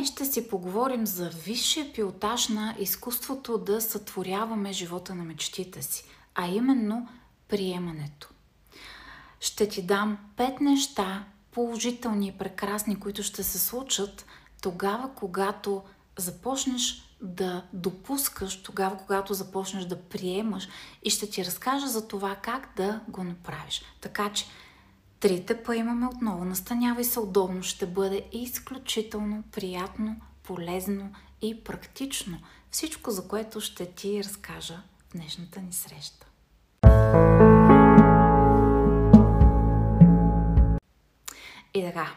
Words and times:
Днес 0.00 0.12
ще 0.12 0.24
си 0.24 0.48
поговорим 0.48 1.06
за 1.06 1.30
висшия 1.30 1.92
пилотаж 1.92 2.48
на 2.48 2.74
изкуството 2.78 3.58
да 3.58 3.80
сътворяваме 3.80 4.72
живота 4.72 5.14
на 5.14 5.24
мечтите 5.24 5.82
си, 5.82 6.04
а 6.34 6.46
именно 6.46 7.08
приемането. 7.48 8.28
Ще 9.40 9.68
ти 9.68 9.82
дам 9.82 10.18
пет 10.36 10.60
неща, 10.60 11.24
положителни 11.50 12.28
и 12.28 12.32
прекрасни, 12.32 13.00
които 13.00 13.22
ще 13.22 13.42
се 13.42 13.58
случат 13.58 14.26
тогава, 14.62 15.10
когато 15.14 15.82
започнеш 16.18 17.02
да 17.22 17.64
допускаш, 17.72 18.62
тогава, 18.62 18.96
когато 18.96 19.34
започнеш 19.34 19.84
да 19.84 20.02
приемаш 20.02 20.68
и 21.02 21.10
ще 21.10 21.30
ти 21.30 21.44
разкажа 21.44 21.88
за 21.88 22.08
това 22.08 22.36
как 22.42 22.72
да 22.76 23.00
го 23.08 23.24
направиш. 23.24 23.82
Така 24.00 24.32
че 24.32 24.46
Трите 25.20 25.62
па 25.62 25.76
имаме 25.76 26.06
отново. 26.06 26.44
Настанявай 26.44 27.04
се 27.04 27.20
удобно. 27.20 27.62
Ще 27.62 27.86
бъде 27.86 28.24
изключително 28.32 29.42
приятно, 29.52 30.16
полезно 30.42 31.12
и 31.42 31.64
практично. 31.64 32.38
Всичко, 32.70 33.10
за 33.10 33.28
което 33.28 33.60
ще 33.60 33.86
ти 33.86 34.24
разкажа 34.24 34.82
в 34.98 35.12
днешната 35.12 35.60
ни 35.60 35.72
среща. 35.72 36.26
И 41.74 41.82
така. 41.82 42.14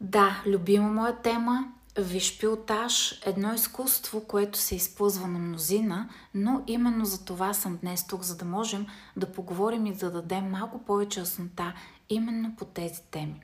Да, 0.00 0.42
любима 0.46 0.88
моя 0.88 1.16
тема 1.16 1.72
Виж 1.98 2.38
пилотаж, 2.38 3.20
едно 3.26 3.54
изкуство, 3.54 4.24
което 4.24 4.58
се 4.58 4.74
използва 4.74 5.28
на 5.28 5.38
мнозина, 5.38 6.08
но 6.34 6.62
именно 6.66 7.04
за 7.04 7.24
това 7.24 7.54
съм 7.54 7.76
днес 7.76 8.06
тук, 8.06 8.22
за 8.22 8.36
да 8.36 8.44
можем 8.44 8.86
да 9.16 9.32
поговорим 9.32 9.86
и 9.86 9.94
да 9.94 10.10
дадем 10.10 10.50
малко 10.50 10.78
повече 10.78 11.20
яснота 11.20 11.74
именно 12.10 12.56
по 12.56 12.64
тези 12.64 13.00
теми. 13.10 13.40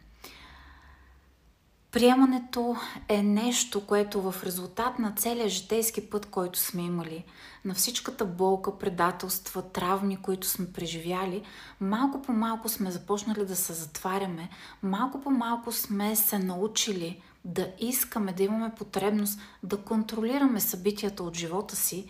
Приемането 1.93 2.77
е 3.09 3.23
нещо, 3.23 3.87
което 3.87 4.23
в 4.23 4.35
резултат 4.45 4.99
на 4.99 5.13
целия 5.17 5.49
житейски 5.49 6.11
път, 6.11 6.27
който 6.27 6.59
сме 6.59 6.83
имали, 6.83 7.25
на 7.65 7.75
всичката 7.75 8.25
болка, 8.25 8.79
предателства, 8.79 9.63
травми, 9.63 10.17
които 10.17 10.47
сме 10.47 10.73
преживяли, 10.73 11.43
малко 11.81 12.23
по 12.23 12.33
малко 12.33 12.69
сме 12.69 12.91
започнали 12.91 13.47
да 13.47 13.57
се 13.57 13.73
затваряме, 13.73 14.49
малко 14.83 15.21
по 15.21 15.31
малко 15.31 15.73
сме 15.73 16.17
се 16.17 16.39
научили 16.39 17.23
да 17.45 17.73
искаме, 17.79 18.33
да 18.33 18.43
имаме 18.43 18.75
потребност 18.75 19.41
да 19.63 19.77
контролираме 19.77 20.61
събитията 20.61 21.23
от 21.23 21.37
живота 21.37 21.77
си, 21.77 22.09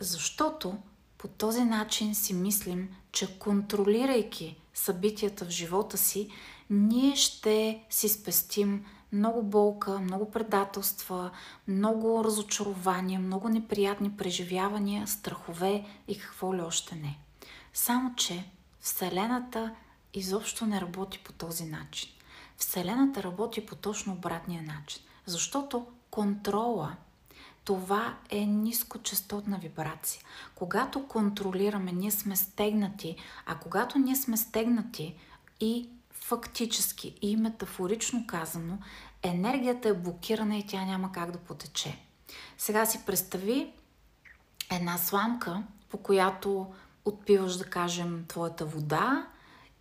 защото 0.00 0.78
по 1.18 1.28
този 1.28 1.64
начин 1.64 2.14
си 2.14 2.34
мислим, 2.34 2.88
че 3.12 3.38
контролирайки 3.38 4.56
събитията 4.74 5.44
в 5.44 5.50
живота 5.50 5.98
си, 5.98 6.28
ние 6.70 7.16
ще 7.16 7.84
си 7.90 8.08
спестим 8.08 8.84
много 9.12 9.42
болка, 9.42 9.98
много 9.98 10.30
предателства, 10.30 11.30
много 11.68 12.24
разочарования, 12.24 13.20
много 13.20 13.48
неприятни 13.48 14.16
преживявания, 14.16 15.06
страхове 15.06 15.86
и 16.08 16.18
какво 16.18 16.54
ли 16.54 16.60
още 16.60 16.94
не. 16.94 17.18
Само, 17.74 18.14
че 18.16 18.44
Вселената 18.80 19.74
изобщо 20.14 20.66
не 20.66 20.80
работи 20.80 21.20
по 21.24 21.32
този 21.32 21.64
начин. 21.64 22.10
Вселената 22.62 23.22
работи 23.22 23.66
по 23.66 23.74
точно 23.74 24.12
обратния 24.12 24.62
начин. 24.62 25.02
Защото 25.26 25.86
контрола, 26.10 26.96
това 27.64 28.16
е 28.30 28.46
нискочастотна 28.46 29.58
вибрация. 29.58 30.22
Когато 30.54 31.08
контролираме, 31.08 31.92
ние 31.92 32.10
сме 32.10 32.36
стегнати, 32.36 33.16
а 33.46 33.54
когато 33.54 33.98
ние 33.98 34.16
сме 34.16 34.36
стегнати 34.36 35.14
и 35.60 35.88
фактически 36.12 37.14
и 37.22 37.36
метафорично 37.36 38.24
казано, 38.26 38.78
енергията 39.22 39.88
е 39.88 39.94
блокирана 39.94 40.56
и 40.56 40.66
тя 40.66 40.84
няма 40.84 41.12
как 41.12 41.30
да 41.30 41.38
потече. 41.38 41.98
Сега 42.58 42.86
си 42.86 43.00
представи 43.06 43.72
една 44.72 44.98
сламка, 44.98 45.62
по 45.88 45.98
която 45.98 46.74
отпиваш, 47.04 47.56
да 47.56 47.64
кажем, 47.64 48.24
твоята 48.28 48.64
вода 48.64 49.26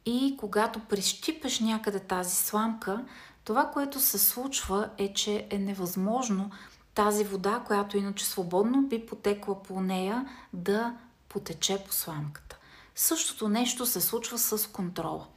и 0.06 0.38
когато 0.40 0.80
прищипеш 0.80 1.60
някъде 1.60 2.00
тази 2.00 2.36
сламка, 2.36 3.06
това, 3.44 3.66
което 3.66 4.00
се 4.00 4.18
случва 4.18 4.90
е, 4.98 5.14
че 5.14 5.48
е 5.50 5.58
невъзможно 5.58 6.52
тази 6.94 7.24
вода, 7.24 7.64
която 7.68 7.98
иначе 7.98 8.26
свободно 8.26 8.82
би 8.82 9.06
потекла 9.06 9.64
по 9.64 9.82
нея, 9.82 10.26
да 10.54 10.96
потече 11.30 11.84
по 11.88 11.94
сламката. 11.94 12.58
Същото 12.96 13.50
нещо 13.50 13.86
се 13.86 14.02
случва 14.02 14.38
с 14.38 14.68
контрола. 14.68 15.28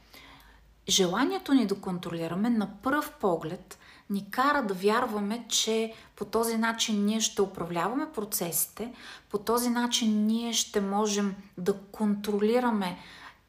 Желанието 0.89 1.53
ни 1.53 1.67
да 1.67 1.81
контролираме 1.81 2.49
на 2.49 2.69
пръв 2.83 3.11
поглед 3.11 3.77
ни 4.09 4.31
кара 4.31 4.63
да 4.63 4.73
вярваме, 4.73 5.45
че 5.49 5.93
по 6.15 6.25
този 6.25 6.57
начин 6.57 7.05
ние 7.05 7.21
ще 7.21 7.41
управляваме 7.41 8.11
процесите, 8.15 8.93
по 9.29 9.37
този 9.37 9.69
начин 9.69 10.25
ние 10.25 10.53
ще 10.53 10.81
можем 10.81 11.35
да 11.57 11.73
контролираме 11.91 12.97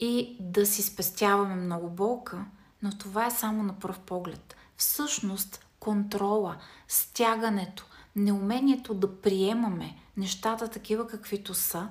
и 0.01 0.37
да 0.41 0.67
си 0.67 0.83
спестяваме 0.83 1.55
много 1.55 1.91
болка, 1.91 2.45
но 2.83 2.99
това 2.99 3.27
е 3.27 3.31
само 3.31 3.63
на 3.63 3.79
пръв 3.79 3.99
поглед. 3.99 4.57
Всъщност, 4.77 5.67
контрола, 5.81 6.57
стягането, 6.89 7.87
неумението 8.17 8.95
да 8.95 9.21
приемаме 9.21 9.97
нещата 10.17 10.69
такива 10.69 11.07
каквито 11.07 11.55
са, 11.55 11.89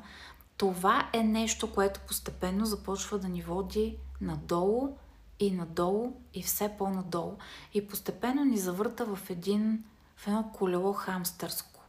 това 0.57 1.09
е 1.13 1.23
нещо, 1.23 1.73
което 1.73 1.99
постепенно 2.07 2.65
започва 2.65 3.19
да 3.19 3.27
ни 3.27 3.41
води 3.41 3.97
надолу 4.21 4.97
и 5.39 5.51
надолу 5.51 6.13
и 6.33 6.43
все 6.43 6.75
по-надолу. 6.77 7.37
И 7.73 7.87
постепенно 7.87 8.45
ни 8.45 8.57
завърта 8.57 9.05
в, 9.05 9.29
един, 9.29 9.83
в 10.15 10.27
едно 10.27 10.51
колело 10.53 10.93
хамстърско. 10.93 11.81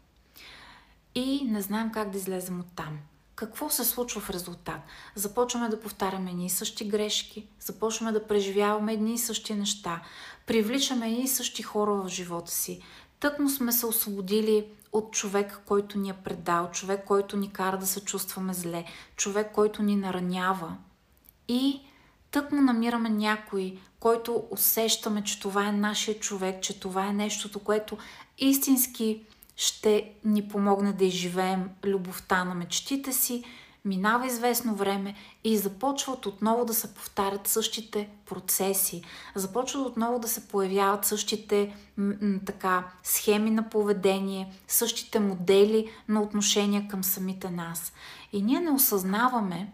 И 1.15 1.45
не 1.45 1.63
знаем 1.63 1.93
как 1.93 2.11
да 2.11 2.19
излезем 2.19 2.61
от 2.61 2.67
там. 2.77 2.99
Какво 3.37 3.71
се 3.71 3.85
случва 3.85 4.21
в 4.21 4.31
резултат? 4.31 4.81
Започваме 5.15 5.69
да 5.69 5.81
повтаряме 5.81 6.31
едни 6.31 6.47
и 6.47 6.51
същи 6.51 6.89
грешки, 6.89 7.47
започваме 7.61 8.13
да 8.13 8.27
преживяваме 8.27 8.93
едни 8.93 9.15
и 9.15 9.19
същи 9.19 9.55
неща, 9.55 10.03
привличаме 10.47 11.07
едни 11.07 11.23
и 11.23 11.29
същи 11.29 11.63
хора 11.63 11.95
в 11.95 12.09
живота 12.09 12.51
си. 12.51 12.83
Тъкмо 13.21 13.49
сме 13.49 13.73
се 13.73 13.87
освободили 13.87 14.67
от 14.93 15.13
човек, 15.13 15.61
който 15.67 15.99
ни 15.99 16.11
е 16.11 16.13
предал, 16.25 16.71
човек, 16.71 17.05
който 17.05 17.37
ни 17.37 17.53
кара 17.53 17.79
да 17.79 17.87
се 17.87 18.05
чувстваме 18.05 18.55
зле, 18.55 18.85
човек, 19.17 19.53
който 19.53 19.83
ни 19.83 19.97
наранява. 19.97 20.77
И 21.49 21.81
тък 22.31 22.53
му 22.53 22.61
намираме 22.61 23.09
някой, 23.09 23.79
който 24.01 24.45
усещаме, 24.51 25.25
че 25.25 25.41
това 25.41 25.69
е 25.69 25.73
нашия 25.73 26.21
човек, 26.21 26.63
че 26.63 26.81
това 26.81 27.07
е 27.07 27.13
нещото, 27.13 27.59
което 27.59 27.99
истински 28.39 29.25
ще 29.57 30.13
ни 30.25 30.49
помогне 30.49 30.93
да 30.93 31.05
изживеем 31.05 31.71
любовта 31.85 32.45
на 32.45 32.55
мечтите 32.55 33.13
си, 33.13 33.45
минава 33.85 34.27
известно 34.27 34.75
време 34.75 35.15
и 35.45 35.59
започват 35.59 36.27
отново 36.27 36.65
да 36.65 36.75
се 36.75 36.95
повтарят 36.95 37.49
същите 37.49 38.09
процеси. 38.27 39.03
Започват 39.35 39.87
отново 39.87 40.19
да 40.19 40.29
се 40.29 40.49
появяват 40.49 41.05
същите 41.05 41.77
м- 41.97 42.15
така 42.47 42.89
схеми 43.03 43.51
на 43.51 43.71
поведение, 43.71 44.53
същите 44.69 45.21
модели 45.21 45.91
на 46.09 46.23
отношения 46.23 46.89
към 46.89 47.05
самите 47.05 47.51
нас. 47.51 47.93
И 48.33 48.43
ние 48.43 48.61
не 48.61 48.71
осъзнаваме, 48.71 49.73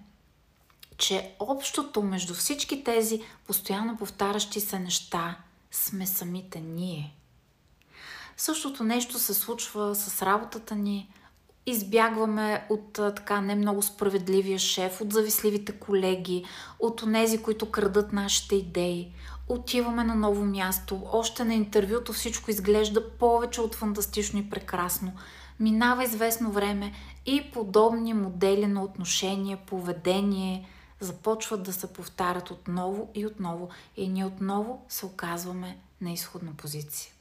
че 0.98 1.34
общото 1.38 2.02
между 2.02 2.34
всички 2.34 2.84
тези 2.84 3.22
постоянно 3.46 3.96
повтарящи 3.96 4.60
се 4.60 4.78
неща 4.78 5.36
сме 5.70 6.06
самите 6.06 6.60
ние. 6.60 7.14
Същото 8.36 8.84
нещо 8.84 9.18
се 9.18 9.34
случва 9.34 9.94
с 9.94 10.22
работата 10.22 10.74
ни. 10.74 11.08
Избягваме 11.66 12.66
от 12.70 12.92
така 12.92 13.40
не 13.40 13.54
много 13.54 13.82
справедливия 13.82 14.58
шеф, 14.58 15.00
от 15.00 15.12
зависливите 15.12 15.72
колеги, 15.72 16.44
от 16.80 17.02
онези, 17.02 17.42
които 17.42 17.70
крадат 17.70 18.12
нашите 18.12 18.54
идеи. 18.56 19.12
Отиваме 19.48 20.04
на 20.04 20.14
ново 20.14 20.44
място, 20.44 21.02
още 21.12 21.44
на 21.44 21.54
интервюто 21.54 22.12
всичко 22.12 22.50
изглежда 22.50 23.10
повече 23.10 23.60
от 23.60 23.74
фантастично 23.74 24.38
и 24.38 24.50
прекрасно. 24.50 25.12
Минава 25.60 26.04
известно 26.04 26.50
време 26.50 26.92
и 27.26 27.50
подобни 27.52 28.14
модели 28.14 28.66
на 28.66 28.82
отношение, 28.82 29.56
поведение 29.66 30.68
започват 31.00 31.62
да 31.62 31.72
се 31.72 31.92
повтарят 31.92 32.50
отново 32.50 33.08
и 33.14 33.26
отново 33.26 33.68
и 33.96 34.08
ние 34.08 34.24
отново 34.24 34.84
се 34.88 35.06
оказваме 35.06 35.78
на 36.00 36.12
изходна 36.12 36.52
позиция. 36.56 37.11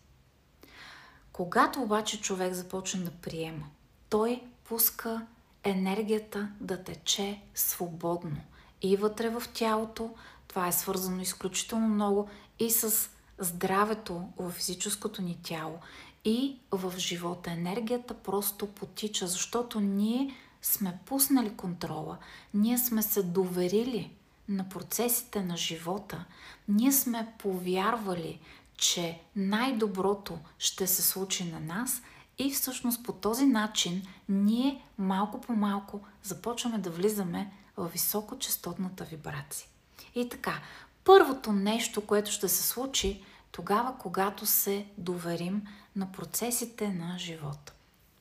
Когато 1.42 1.82
обаче 1.82 2.22
човек 2.22 2.54
започне 2.54 3.00
да 3.00 3.12
приема, 3.12 3.66
той 4.10 4.42
пуска 4.64 5.26
енергията 5.64 6.50
да 6.60 6.84
тече 6.84 7.42
свободно. 7.56 8.38
И 8.82 8.98
вътре 8.98 9.30
в 9.30 9.44
тялото, 9.54 10.10
това 10.48 10.68
е 10.68 10.72
свързано 10.72 11.22
изключително 11.22 11.88
много 11.88 12.30
и 12.60 12.70
с 12.70 13.10
здравето 13.40 14.24
в 14.38 14.52
физическото 14.52 15.22
ни 15.22 15.40
тяло 15.44 15.80
и 16.26 16.58
в 16.72 16.94
живота. 16.98 17.52
Енергията 17.52 18.14
просто 18.14 18.68
потича, 18.68 19.28
защото 19.28 19.80
ние 19.80 20.36
сме 20.62 21.00
пуснали 21.06 21.56
контрола, 21.56 22.18
ние 22.54 22.78
сме 22.78 23.02
се 23.02 23.24
доверили 23.24 24.12
на 24.50 24.70
процесите 24.70 25.42
на 25.44 25.58
живота, 25.58 26.26
ние 26.68 26.92
сме 26.92 27.34
повярвали, 27.40 28.40
че 28.82 29.20
най-доброто 29.36 30.40
ще 30.58 30.88
се 30.88 31.02
случи 31.02 31.52
на 31.52 31.60
нас 31.60 32.02
и 32.38 32.52
всъщност 32.52 33.04
по 33.04 33.14
този 33.14 33.46
начин 33.46 34.06
ние 34.30 34.84
малко 34.98 35.42
по 35.42 35.54
малко 35.54 36.00
започваме 36.24 36.78
да 36.78 36.90
влизаме 36.90 37.52
в 37.78 37.90
високочастотната 37.94 39.04
вибрация. 39.04 39.68
И 40.16 40.30
така, 40.30 40.60
първото 41.04 41.52
нещо, 41.52 42.06
което 42.08 42.32
ще 42.32 42.48
се 42.48 42.64
случи 42.64 43.24
тогава, 43.52 43.98
когато 43.98 44.46
се 44.46 44.86
доверим 44.98 45.68
на 45.96 46.12
процесите 46.12 46.90
на 46.90 47.20
живота. 47.20 47.74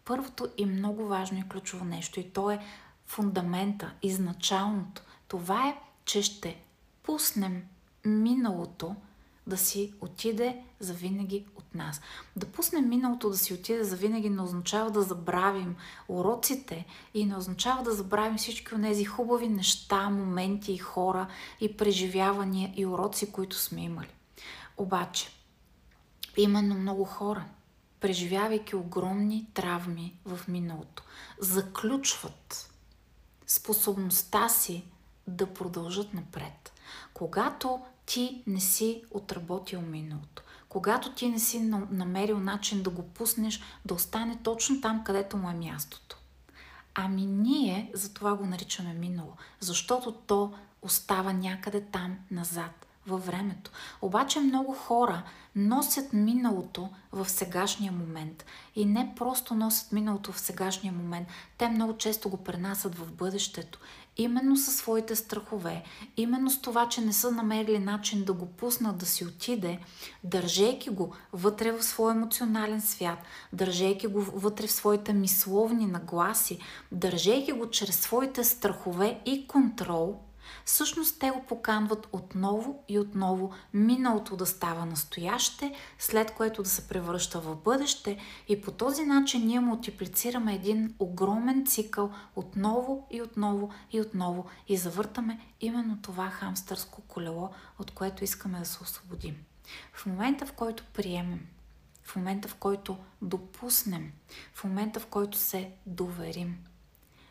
Първото 0.04 0.48
и 0.58 0.66
много 0.66 1.06
важно 1.06 1.38
и 1.38 1.48
ключово 1.48 1.84
нещо, 1.84 2.20
и 2.20 2.30
то 2.30 2.50
е 2.50 2.64
фундамента, 3.06 3.92
изначалното. 4.02 5.02
Това 5.28 5.68
е, 5.68 5.78
че 6.04 6.22
ще 6.22 6.62
пуснем 7.02 7.62
миналото 8.04 8.96
да 9.46 9.56
си 9.56 9.94
отиде 10.00 10.64
за 10.80 10.92
винаги 10.92 11.46
от 11.56 11.74
нас. 11.74 12.00
Да 12.36 12.46
пуснем 12.46 12.88
миналото 12.88 13.30
да 13.30 13.38
си 13.38 13.54
отиде 13.54 13.84
за 13.84 13.96
винаги 13.96 14.30
не 14.30 14.42
означава 14.42 14.90
да 14.90 15.02
забравим 15.02 15.76
уроците 16.08 16.86
и 17.14 17.26
не 17.26 17.36
означава 17.36 17.82
да 17.82 17.94
забравим 17.94 18.36
всички 18.36 18.74
от 18.74 18.82
тези 18.82 19.04
хубави 19.04 19.48
неща, 19.48 20.10
моменти 20.10 20.72
и 20.72 20.78
хора 20.78 21.26
и 21.60 21.76
преживявания 21.76 22.72
и 22.76 22.86
уроци, 22.86 23.32
които 23.32 23.56
сме 23.56 23.82
имали. 23.82 24.14
Обаче, 24.76 25.28
именно 26.36 26.74
много 26.74 27.04
хора, 27.04 27.44
преживявайки 28.00 28.76
огромни 28.76 29.46
травми 29.54 30.14
в 30.24 30.40
миналото, 30.48 31.02
заключват 31.38 32.70
способността 33.46 34.48
си 34.48 34.84
да 35.26 35.46
продължат 35.46 36.14
напред. 36.14 36.72
Когато 37.14 37.80
ти 38.06 38.42
не 38.46 38.60
си 38.60 39.02
отработил 39.10 39.80
миналото, 39.80 40.42
когато 40.68 41.12
ти 41.12 41.28
не 41.28 41.38
си 41.38 41.60
намерил 41.90 42.38
начин 42.38 42.82
да 42.82 42.90
го 42.90 43.02
пуснеш 43.02 43.62
да 43.84 43.94
остане 43.94 44.38
точно 44.42 44.80
там, 44.80 45.04
където 45.04 45.36
му 45.36 45.50
е 45.50 45.54
мястото. 45.54 46.16
Ами 46.94 47.26
ние 47.26 47.90
за 47.94 48.14
това 48.14 48.34
го 48.34 48.46
наричаме 48.46 48.94
минало, 48.94 49.32
защото 49.60 50.12
то 50.12 50.52
остава 50.82 51.32
някъде 51.32 51.80
там 51.80 52.18
назад 52.30 52.86
във 53.06 53.26
времето. 53.26 53.70
Обаче 54.02 54.40
много 54.40 54.72
хора 54.72 55.22
носят 55.56 56.12
миналото 56.12 56.88
в 57.12 57.28
сегашния 57.28 57.92
момент. 57.92 58.44
И 58.76 58.84
не 58.84 59.14
просто 59.16 59.54
носят 59.54 59.92
миналото 59.92 60.32
в 60.32 60.40
сегашния 60.40 60.92
момент, 60.92 61.28
те 61.58 61.68
много 61.68 61.96
често 61.96 62.28
го 62.28 62.44
пренасят 62.44 62.94
в 62.94 63.12
бъдещето. 63.12 63.78
Именно 64.20 64.56
със 64.56 64.76
своите 64.76 65.16
страхове, 65.16 65.82
именно 66.16 66.50
с 66.50 66.60
това, 66.60 66.88
че 66.88 67.00
не 67.00 67.12
са 67.12 67.30
намерили 67.30 67.78
начин 67.78 68.24
да 68.24 68.32
го 68.32 68.46
пуснат 68.46 68.98
да 68.98 69.06
си 69.06 69.24
отиде, 69.24 69.78
държейки 70.24 70.90
го 70.90 71.14
вътре 71.32 71.72
в 71.72 71.82
своя 71.82 72.14
емоционален 72.14 72.80
свят, 72.80 73.18
държейки 73.52 74.06
го 74.06 74.20
вътре 74.20 74.66
в 74.66 74.72
своите 74.72 75.12
мисловни 75.12 75.86
нагласи, 75.86 76.58
държейки 76.92 77.52
го 77.52 77.70
чрез 77.70 77.96
своите 78.00 78.44
страхове 78.44 79.20
и 79.26 79.46
контрол– 79.46 80.20
Всъщност 80.64 81.18
те 81.18 81.30
го 81.30 81.42
поканват 81.42 82.08
отново 82.12 82.84
и 82.88 82.98
отново 82.98 83.52
миналото 83.74 84.36
да 84.36 84.46
става 84.46 84.86
настояще, 84.86 85.74
след 85.98 86.34
което 86.34 86.62
да 86.62 86.68
се 86.68 86.88
превръща 86.88 87.40
в 87.40 87.56
бъдеще 87.56 88.18
и 88.48 88.60
по 88.60 88.70
този 88.70 89.02
начин 89.02 89.46
ние 89.46 89.60
мултиплицираме 89.60 90.54
един 90.54 90.94
огромен 90.98 91.66
цикъл 91.66 92.12
отново 92.36 93.06
и 93.10 93.22
отново 93.22 93.70
и 93.92 94.00
отново 94.00 94.44
и 94.68 94.76
завъртаме 94.76 95.40
именно 95.60 95.98
това 96.02 96.30
хамстърско 96.30 97.00
колело, 97.00 97.50
от 97.78 97.90
което 97.90 98.24
искаме 98.24 98.58
да 98.58 98.64
се 98.64 98.82
освободим. 98.82 99.36
В 99.92 100.06
момента, 100.06 100.46
в 100.46 100.52
който 100.52 100.84
приемем, 100.94 101.46
в 102.02 102.16
момента, 102.16 102.48
в 102.48 102.54
който 102.54 102.96
допуснем, 103.22 104.12
в 104.54 104.64
момента, 104.64 105.00
в 105.00 105.06
който 105.06 105.38
се 105.38 105.70
доверим– 105.86 106.58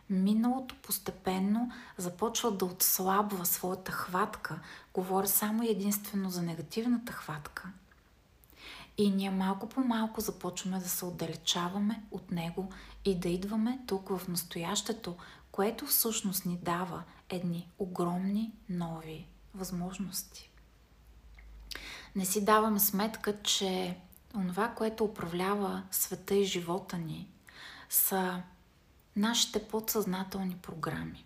миналото 0.10 0.76
постепенно 0.76 1.72
започва 1.98 2.52
да 2.52 2.66
отслабва 2.66 3.46
своята 3.46 3.92
хватка. 3.92 4.60
Говоря 4.94 5.28
само 5.28 5.64
единствено 5.64 6.30
за 6.30 6.42
негативната 6.42 7.14
хватка. 7.14 7.72
И 8.98 9.12
ние 9.12 9.32
малко 9.32 9.70
по 9.70 9.80
малко 9.80 10.22
започваме 10.22 10.80
да 10.80 10.90
се 10.90 11.06
отдалечаваме 11.06 12.04
от 12.12 12.32
него 12.32 12.72
и 13.06 13.20
да 13.20 13.30
идваме 13.30 13.80
тук 13.88 14.10
в 14.10 14.28
настоящето, 14.28 15.16
което 15.52 15.86
всъщност 15.86 16.46
ни 16.46 16.60
дава 16.62 17.04
едни 17.30 17.70
огромни 17.80 18.54
нови 18.70 19.28
възможности. 19.54 20.50
Не 22.16 22.26
си 22.26 22.46
даваме 22.46 22.80
сметка, 22.80 23.42
че 23.42 23.98
това, 24.48 24.68
което 24.68 25.04
управлява 25.04 25.84
света 25.92 26.36
и 26.36 26.44
живота 26.44 26.98
ни, 26.98 27.28
са 27.90 28.42
нашите 29.16 29.68
подсъзнателни 29.68 30.56
програми. 30.56 31.26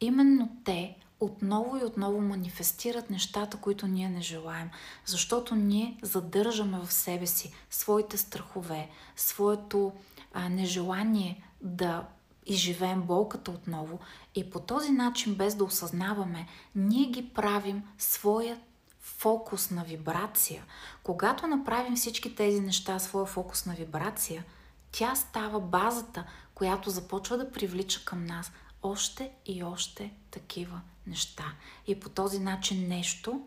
Именно 0.00 0.56
те 0.64 0.96
отново 1.20 1.76
и 1.76 1.84
отново 1.84 2.20
манифестират 2.20 3.10
нещата, 3.10 3.56
които 3.56 3.86
ние 3.86 4.08
не 4.08 4.20
желаем, 4.20 4.70
защото 5.04 5.54
ние 5.54 5.98
задържаме 6.02 6.78
в 6.78 6.92
себе 6.92 7.26
си 7.26 7.52
своите 7.70 8.16
страхове, 8.16 8.90
своето 9.16 9.92
а, 10.32 10.48
нежелание 10.48 11.42
да 11.60 12.06
изживеем 12.46 13.02
болката 13.02 13.50
отново 13.50 13.98
и 14.34 14.50
по 14.50 14.60
този 14.60 14.92
начин, 14.92 15.34
без 15.34 15.54
да 15.54 15.64
осъзнаваме, 15.64 16.46
ние 16.74 17.06
ги 17.06 17.28
правим 17.28 17.82
своя 17.98 18.60
фокус 19.00 19.70
на 19.70 19.84
вибрация. 19.84 20.64
Когато 21.02 21.46
направим 21.46 21.96
всички 21.96 22.34
тези 22.34 22.60
неща 22.60 22.98
своя 22.98 23.26
фокус 23.26 23.66
на 23.66 23.74
вибрация, 23.74 24.44
тя 24.92 25.14
става 25.14 25.60
базата, 25.60 26.24
която 26.56 26.90
започва 26.90 27.38
да 27.38 27.52
привлича 27.52 28.04
към 28.04 28.24
нас 28.24 28.52
още 28.82 29.30
и 29.46 29.62
още 29.62 30.12
такива 30.30 30.80
неща. 31.06 31.44
И 31.86 32.00
по 32.00 32.08
този 32.08 32.38
начин 32.38 32.88
нещо, 32.88 33.46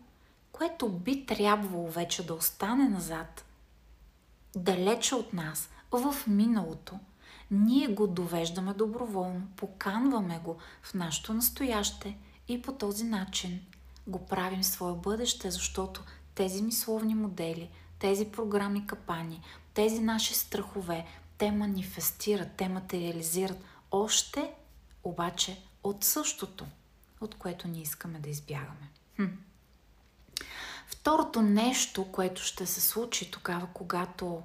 което 0.52 0.90
би 0.90 1.26
трябвало 1.26 1.88
вече 1.88 2.28
да 2.28 2.34
остане 2.34 2.90
назад, 2.90 3.46
далече 4.56 5.16
от 5.16 5.34
нас, 5.34 5.70
в 5.92 6.16
миналото, 6.28 7.00
ние 7.52 7.88
го 7.88 8.08
довеждаме 8.08 8.74
доброволно, 8.74 9.48
поканваме 9.56 10.40
го 10.44 10.58
в 10.82 10.94
нашето 10.94 11.34
настояще 11.34 12.18
и 12.48 12.62
по 12.62 12.74
този 12.74 13.04
начин 13.04 13.62
го 14.08 14.26
правим 14.26 14.64
свое 14.64 14.94
бъдеще, 14.94 15.52
защото 15.52 16.04
тези 16.36 16.62
мисловни 16.62 17.16
модели, 17.16 17.70
тези 18.00 18.25
програми 18.25 18.88
капани, 18.88 19.42
тези 19.74 20.00
наши 20.00 20.34
страхове, 20.34 21.06
те 21.39 21.51
манифестират, 21.51 22.51
те 22.58 22.69
материализират 22.69 23.58
още 23.91 24.53
обаче 25.03 25.62
от 25.84 26.03
същото, 26.03 26.65
от 27.22 27.36
което 27.36 27.67
ние 27.67 27.81
искаме 27.81 28.19
да 28.19 28.29
избягаме. 28.29 28.89
Хм. 29.15 29.25
Второто 30.88 31.41
нещо, 31.41 32.12
което 32.12 32.41
ще 32.41 32.65
се 32.65 32.81
случи 32.81 33.31
тогава, 33.31 33.67
когато 33.74 34.43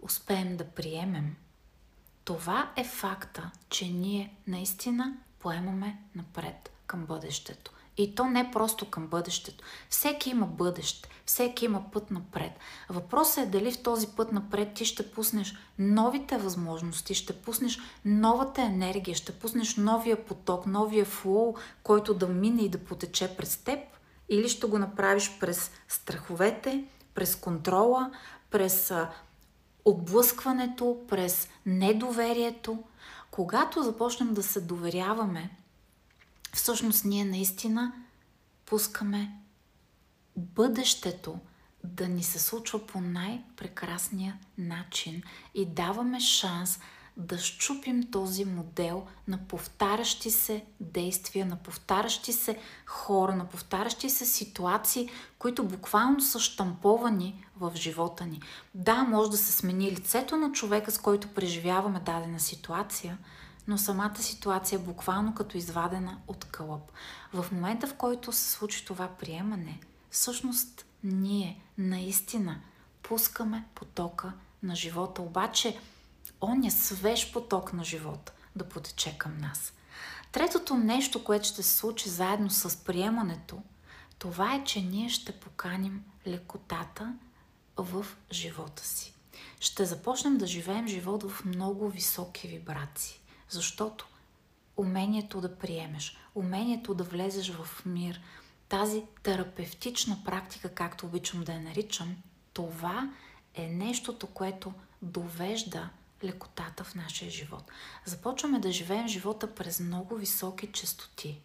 успеем 0.00 0.56
да 0.56 0.70
приемем, 0.70 1.36
това 2.24 2.72
е 2.76 2.84
факта, 2.84 3.50
че 3.68 3.88
ние 3.88 4.34
наистина 4.46 5.16
поемаме 5.38 5.98
напред 6.14 6.70
към 6.86 7.06
бъдещето. 7.06 7.73
И 7.96 8.14
то 8.14 8.24
не 8.24 8.50
просто 8.50 8.90
към 8.90 9.06
бъдещето. 9.06 9.64
Всеки 9.90 10.30
има 10.30 10.46
бъдеще, 10.46 11.08
всеки 11.26 11.64
има 11.64 11.90
път 11.92 12.10
напред. 12.10 12.52
Въпросът 12.90 13.44
е 13.44 13.50
дали 13.50 13.72
в 13.72 13.82
този 13.82 14.06
път 14.06 14.32
напред 14.32 14.74
ти 14.74 14.84
ще 14.84 15.10
пуснеш 15.10 15.54
новите 15.78 16.38
възможности, 16.38 17.14
ще 17.14 17.32
пуснеш 17.32 17.78
новата 18.04 18.62
енергия, 18.62 19.14
ще 19.14 19.32
пуснеш 19.32 19.76
новия 19.76 20.24
поток, 20.24 20.66
новия 20.66 21.04
флоу, 21.04 21.54
който 21.82 22.14
да 22.14 22.28
мине 22.28 22.62
и 22.62 22.68
да 22.68 22.78
потече 22.78 23.36
през 23.36 23.56
теб, 23.56 23.78
или 24.28 24.48
ще 24.48 24.66
го 24.66 24.78
направиш 24.78 25.38
през 25.40 25.70
страховете, 25.88 26.84
през 27.14 27.36
контрола, 27.36 28.10
през 28.50 28.92
отблъскването, 29.84 30.98
през 31.08 31.48
недоверието. 31.66 32.78
Когато 33.30 33.82
започнем 33.82 34.34
да 34.34 34.42
се 34.42 34.60
доверяваме 34.60 35.50
всъщност 36.54 37.04
ние 37.04 37.24
наистина 37.24 37.92
пускаме 38.66 39.32
бъдещето 40.36 41.38
да 41.84 42.08
ни 42.08 42.22
се 42.22 42.38
случва 42.38 42.86
по 42.86 43.00
най-прекрасния 43.00 44.38
начин 44.58 45.22
и 45.54 45.66
даваме 45.66 46.20
шанс 46.20 46.80
да 47.16 47.38
щупим 47.38 48.10
този 48.10 48.44
модел 48.44 49.06
на 49.28 49.38
повтарящи 49.48 50.30
се 50.30 50.64
действия, 50.80 51.46
на 51.46 51.56
повтарящи 51.56 52.32
се 52.32 52.58
хора, 52.86 53.36
на 53.36 53.48
повтарящи 53.48 54.10
се 54.10 54.26
ситуации, 54.26 55.08
които 55.38 55.64
буквално 55.64 56.20
са 56.20 56.40
штамповани 56.40 57.44
в 57.56 57.72
живота 57.74 58.26
ни. 58.26 58.40
Да, 58.74 59.02
може 59.02 59.30
да 59.30 59.36
се 59.36 59.52
смени 59.52 59.92
лицето 59.92 60.36
на 60.36 60.52
човека, 60.52 60.90
с 60.90 60.98
който 60.98 61.28
преживяваме 61.28 62.00
дадена 62.00 62.40
ситуация– 62.40 63.18
но 63.68 63.78
самата 63.78 64.16
ситуация 64.18 64.76
е 64.76 64.82
буквално 64.82 65.34
като 65.34 65.56
извадена 65.56 66.18
от 66.28 66.44
кълъп. 66.44 66.92
В 67.32 67.46
момента, 67.52 67.86
в 67.86 67.94
който 67.94 68.32
се 68.32 68.50
случи 68.50 68.84
това 68.84 69.08
приемане, 69.08 69.80
всъщност 70.10 70.86
ние 71.04 71.60
наистина 71.78 72.60
пускаме 73.02 73.64
потока 73.74 74.32
на 74.62 74.76
живота. 74.76 75.22
Обаче, 75.22 75.78
он 76.40 76.64
е 76.64 76.70
свеж 76.70 77.32
поток 77.32 77.72
на 77.72 77.84
живота 77.84 78.32
да 78.56 78.68
потече 78.68 79.18
към 79.18 79.38
нас. 79.38 79.72
Третото 80.32 80.76
нещо, 80.76 81.24
което 81.24 81.48
ще 81.48 81.62
се 81.62 81.76
случи 81.76 82.08
заедно 82.08 82.50
с 82.50 82.84
приемането, 82.84 83.62
това 84.18 84.54
е, 84.54 84.64
че 84.64 84.82
ние 84.82 85.08
ще 85.08 85.32
поканим 85.32 86.04
лекотата 86.26 87.14
в 87.76 88.06
живота 88.32 88.86
си. 88.86 89.14
Ще 89.60 89.84
започнем 89.84 90.36
да 90.36 90.46
живеем 90.46 90.88
живот 90.88 91.30
в 91.30 91.44
много 91.44 91.88
високи 91.88 92.48
вибрации, 92.48 93.20
защото 93.54 94.06
умението 94.76 95.40
да 95.40 95.58
приемеш, 95.58 96.16
умението 96.34 96.94
да 96.94 97.04
влезеш 97.04 97.50
в 97.50 97.86
мир, 97.86 98.20
тази 98.68 99.02
терапевтична 99.22 100.18
практика, 100.24 100.74
както 100.74 101.06
обичам 101.06 101.44
да 101.44 101.52
я 101.52 101.60
наричам, 101.60 102.16
това 102.52 103.10
е 103.54 103.66
нещото, 103.68 104.26
което 104.26 104.72
довежда 105.02 105.90
лекотата 106.24 106.84
в 106.84 106.94
нашия 106.94 107.30
живот. 107.30 107.70
Започваме 108.04 108.58
да 108.58 108.72
живеем 108.72 109.08
живота 109.08 109.54
през 109.54 109.80
много 109.80 110.16
високи 110.16 110.72
частоти, 110.72 111.40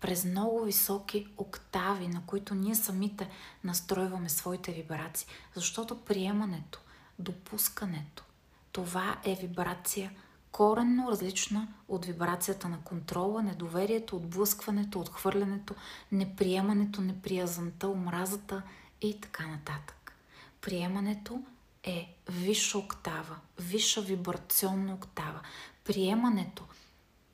през 0.00 0.24
много 0.24 0.64
високи 0.64 1.26
октави, 1.36 2.08
на 2.08 2.26
които 2.26 2.54
ние 2.54 2.74
самите 2.74 3.30
настройваме 3.64 4.28
своите 4.28 4.72
вибрации, 4.72 5.28
защото 5.54 6.00
приемането, 6.04 6.80
допускането, 7.18 8.24
това 8.72 9.20
е 9.24 9.34
вибрация 9.34 10.12
коренно 10.52 11.10
различна 11.10 11.68
от 11.88 12.04
вибрацията 12.04 12.68
на 12.68 12.80
контрола, 12.80 13.42
недоверието, 13.42 14.16
отблъскването, 14.16 15.00
отхвърлянето, 15.00 15.74
неприемането, 16.12 17.00
неприязанта, 17.00 17.88
омразата 17.88 18.62
и 19.02 19.20
така 19.20 19.46
нататък. 19.46 20.12
Приемането 20.60 21.42
е 21.84 22.14
висша 22.28 22.78
октава, 22.78 23.36
висша 23.58 24.00
вибрационна 24.00 24.94
октава. 24.94 25.40
Приемането 25.84 26.64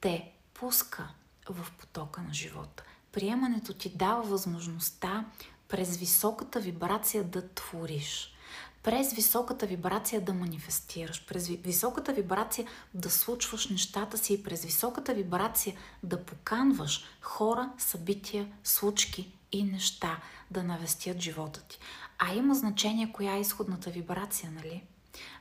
те 0.01 0.33
пуска 0.55 1.09
в 1.51 1.67
потока 1.79 2.23
на 2.23 2.35
живота. 2.35 2.85
Приемането 3.13 3.75
ти 3.75 3.89
дава 3.89 4.23
възможността 4.23 5.25
през 5.69 5.97
високата 5.97 6.61
вибрация 6.61 7.25
да 7.25 7.49
твориш 7.49 8.36
през 8.87 9.12
високата 9.12 9.66
вибрация 9.66 10.21
да 10.21 10.35
манифестираш, 10.35 11.26
през 11.26 11.49
високата 11.49 12.12
вибрация 12.12 12.66
да 12.95 13.11
случваш 13.11 13.69
нещата 13.69 14.19
си 14.19 14.35
и 14.35 14.43
през 14.43 14.64
високата 14.64 15.14
вибрация 15.14 15.75
да 16.02 16.25
поканваш 16.25 17.05
хора, 17.21 17.71
събития, 17.78 18.49
случки 18.64 19.33
и 19.52 19.64
неща 19.64 20.21
да 20.50 20.62
навестят 20.62 21.21
живота 21.21 21.62
ти. 21.69 21.78
А 22.19 22.35
има 22.35 22.55
значение 22.55 23.12
коя 23.12 23.37
е 23.37 23.40
изходната 23.40 23.90
вибрация, 23.90 24.50
нали? 24.50 24.83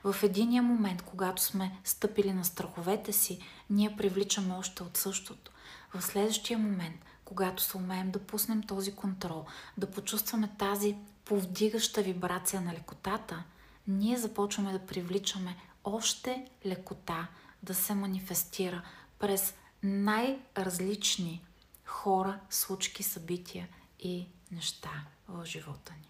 В 0.04 0.16
единия 0.22 0.62
момент, 0.62 1.02
когато 1.02 1.42
сме 1.42 1.78
стъпили 1.84 2.32
на 2.32 2.44
страховете 2.44 3.12
си, 3.12 3.38
ние 3.70 3.96
привличаме 3.96 4.54
още 4.54 4.82
от 4.82 4.96
същото. 4.96 5.52
В 5.94 6.02
следващия 6.02 6.58
момент, 6.58 7.04
когато 7.24 7.62
се 7.62 7.76
умеем 7.76 8.10
да 8.10 8.18
пуснем 8.18 8.62
този 8.62 8.92
контрол, 8.92 9.44
да 9.78 9.90
почувстваме 9.90 10.50
тази 10.58 10.96
повдигаща 11.26 12.02
вибрация 12.02 12.60
на 12.60 12.72
лекотата, 12.72 13.44
ние 13.88 14.16
започваме 14.16 14.72
да 14.72 14.86
привличаме 14.86 15.56
още 15.84 16.46
лекота 16.66 17.26
да 17.62 17.74
се 17.74 17.94
манифестира 17.94 18.82
през 19.18 19.54
най-различни 19.82 21.44
хора, 21.84 22.40
случки, 22.50 23.02
събития 23.02 23.68
и 24.00 24.26
неща 24.52 25.04
в 25.28 25.44
живота 25.44 25.92
ни. 25.92 26.08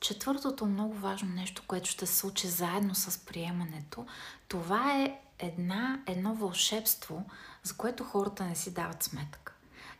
Четвъртото 0.00 0.66
много 0.66 0.94
важно 0.94 1.28
нещо, 1.28 1.62
което 1.66 1.90
ще 1.90 2.06
се 2.06 2.16
случи 2.16 2.48
заедно 2.48 2.94
с 2.94 3.18
приемането, 3.18 4.06
това 4.48 5.00
е 5.00 5.20
една, 5.38 6.00
едно 6.06 6.34
вълшебство, 6.34 7.24
за 7.62 7.76
което 7.76 8.04
хората 8.04 8.44
не 8.44 8.56
си 8.56 8.74
дават 8.74 9.02
сметка. 9.02 9.52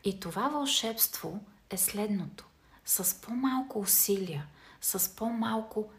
И 0.03 0.19
това 0.19 0.47
вълшебство 0.49 1.43
е 1.69 1.77
следното. 1.77 2.45
С 2.85 3.21
по-малко 3.21 3.79
усилия, 3.79 4.45
с 4.81 5.15
по-малко 5.15 5.89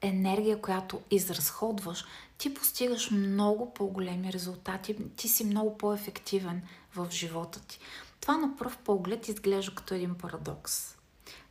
енергия, 0.00 0.60
която 0.60 1.00
изразходваш, 1.10 2.04
ти 2.38 2.54
постигаш 2.54 3.10
много 3.10 3.74
по-големи 3.74 4.32
резултати, 4.32 4.96
ти 5.16 5.28
си 5.28 5.44
много 5.44 5.78
по-ефективен 5.78 6.62
в 6.94 7.08
живота 7.10 7.60
ти. 7.60 7.78
Това 8.20 8.36
на 8.36 8.56
пръв 8.56 8.78
поглед 8.78 9.28
изглежда 9.28 9.74
като 9.74 9.94
един 9.94 10.14
парадокс. 10.14 10.96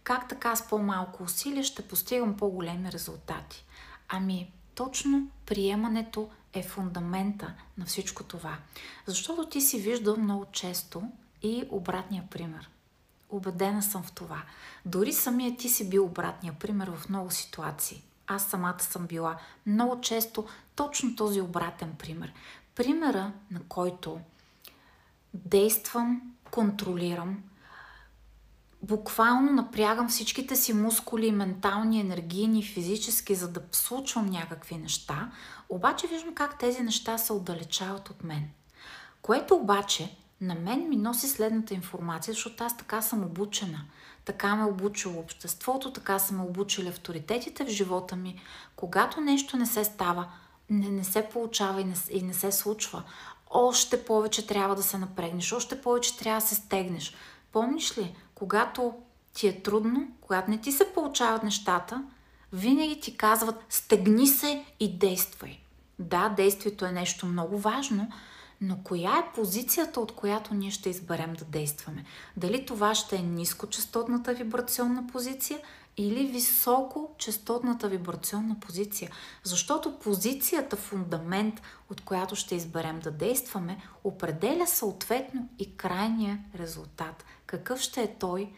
Как 0.04 0.30
така 0.30 0.56
с 0.56 0.70
по-малко 0.70 1.24
усилия 1.24 1.64
ще 1.64 1.88
постигам 1.88 2.38
по-големи 2.38 2.92
резултати? 2.92 3.66
Ами, 4.08 4.52
точно 4.76 5.28
приемането 5.46 6.30
е 6.54 6.64
фундамента 6.64 7.54
на 7.78 7.86
всичко 7.86 8.24
това. 8.24 8.58
Защото 9.06 9.50
ти 9.50 9.62
си 9.62 9.80
виждал 9.80 10.18
много 10.18 10.46
често 10.52 11.04
и 11.42 11.64
обратния 11.70 12.24
пример. 12.32 12.70
Обедена 13.30 13.84
съм 13.84 14.04
в 14.04 14.12
това. 14.12 14.42
Дори 14.86 15.14
самия 15.14 15.58
ти 15.58 15.70
си 15.70 15.90
бил 15.90 16.06
обратния 16.06 16.54
пример 16.54 16.92
в 16.92 17.10
много 17.10 17.32
ситуации. 17.32 18.04
Аз 18.28 18.46
самата 18.46 18.80
съм 18.80 19.08
била 19.08 19.38
много 19.66 20.02
често 20.02 20.46
точно 20.76 21.16
този 21.16 21.42
обратен 21.42 21.96
пример. 22.00 22.34
Примера, 22.76 23.32
на 23.52 23.60
който 23.68 24.20
действам, 25.34 26.22
контролирам, 26.52 27.44
буквално 28.82 29.52
напрягам 29.52 30.10
всичките 30.10 30.56
си 30.56 30.74
мускули, 30.74 31.32
ментални, 31.32 32.00
енергийни, 32.00 32.64
физически, 32.64 33.36
за 33.36 33.52
да 33.52 33.62
случвам 33.72 34.26
някакви 34.26 34.78
неща, 34.78 35.32
обаче 35.70 36.08
виждам 36.08 36.36
как 36.36 36.60
тези 36.60 36.84
неща 36.84 37.18
се 37.18 37.34
отдалечават 37.34 38.10
от 38.10 38.24
мен. 38.24 38.50
Което 39.22 39.56
обаче 39.56 40.18
на 40.42 40.56
мен 40.56 40.90
ми 40.90 40.96
носи 40.96 41.28
следната 41.28 41.74
информация, 41.74 42.34
защото 42.34 42.64
аз 42.64 42.78
така 42.78 43.02
съм 43.02 43.24
обучена. 43.24 43.82
Така 44.26 44.56
ме 44.56 44.66
обучило 44.66 45.20
обществото, 45.20 45.94
така 45.94 46.20
са 46.20 46.34
ме 46.34 46.44
обучили 46.44 46.88
авторитетите 46.88 47.66
в 47.66 47.70
живота 47.70 48.16
ми. 48.16 48.42
Когато 48.76 49.22
нещо 49.22 49.58
не 49.58 49.66
се 49.66 49.84
става, 49.84 50.32
не, 50.70 50.90
не 50.90 51.04
се 51.04 51.30
получава 51.30 51.82
и 51.82 51.84
не, 51.84 51.96
и 52.10 52.22
не 52.22 52.34
се 52.34 52.52
случва, 52.52 53.04
още 53.50 54.06
повече 54.06 54.48
трябва 54.48 54.76
да 54.76 54.84
се 54.84 54.98
напрегнеш, 54.98 55.54
още 55.54 55.82
повече 55.82 56.18
трябва 56.18 56.42
да 56.42 56.48
се 56.48 56.56
стегнеш. 56.56 57.14
Помниш 57.52 57.98
ли, 57.98 58.16
когато 58.36 58.94
ти 59.34 59.48
е 59.48 59.62
трудно, 59.62 60.08
когато 60.22 60.52
не 60.52 60.62
ти 60.62 60.72
се 60.72 60.94
получават 60.94 61.44
нещата, 61.44 62.04
винаги 62.54 63.00
ти 63.00 63.18
казват 63.18 63.66
стегни 63.70 64.28
се 64.28 64.66
и 64.80 64.98
действай. 64.98 65.60
Да, 66.00 66.30
действието 66.30 66.86
е 66.86 66.92
нещо 66.92 67.26
много 67.26 67.60
важно, 67.60 68.12
но 68.62 68.78
коя 68.84 69.18
е 69.18 69.34
позицията, 69.36 70.00
от 70.00 70.12
която 70.12 70.54
ние 70.54 70.72
ще 70.72 70.90
изберем 70.90 71.34
да 71.34 71.46
действаме? 71.46 72.06
Дали 72.38 72.66
това 72.66 72.96
ще 72.96 73.16
е 73.16 73.22
нискочастотната 73.22 74.34
вибрационна 74.34 75.08
позиция 75.08 75.60
или 75.98 76.28
високочастотната 76.28 77.90
вибрационна 77.90 78.60
позиция? 78.60 79.12
Защото 79.44 80.00
позицията, 80.00 80.76
фундамент, 80.76 81.62
от 81.90 82.02
която 82.02 82.36
ще 82.36 82.56
изберем 82.56 83.00
да 83.00 83.12
действаме, 83.12 83.82
определя 84.04 84.68
съответно 84.68 85.50
и 85.60 85.78
крайния 85.78 86.40
резултат. 86.56 87.26
Какъв 87.46 87.80
ще 87.80 88.02
е 88.02 88.16
той, 88.20 88.54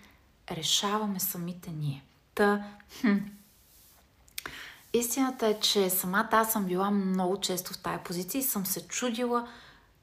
решаваме 0.51 1.19
самите 1.19 1.71
ние. 1.71 2.03
Та, 2.35 2.67
хм, 3.01 3.17
Истината 4.93 5.47
е, 5.47 5.59
че 5.59 5.89
самата 5.89 6.29
аз 6.31 6.51
съм 6.51 6.65
била 6.65 6.91
много 6.91 7.39
често 7.39 7.73
в 7.73 7.77
тая 7.77 8.03
позиция 8.03 8.39
и 8.39 8.43
съм 8.43 8.65
се 8.65 8.87
чудила 8.87 9.47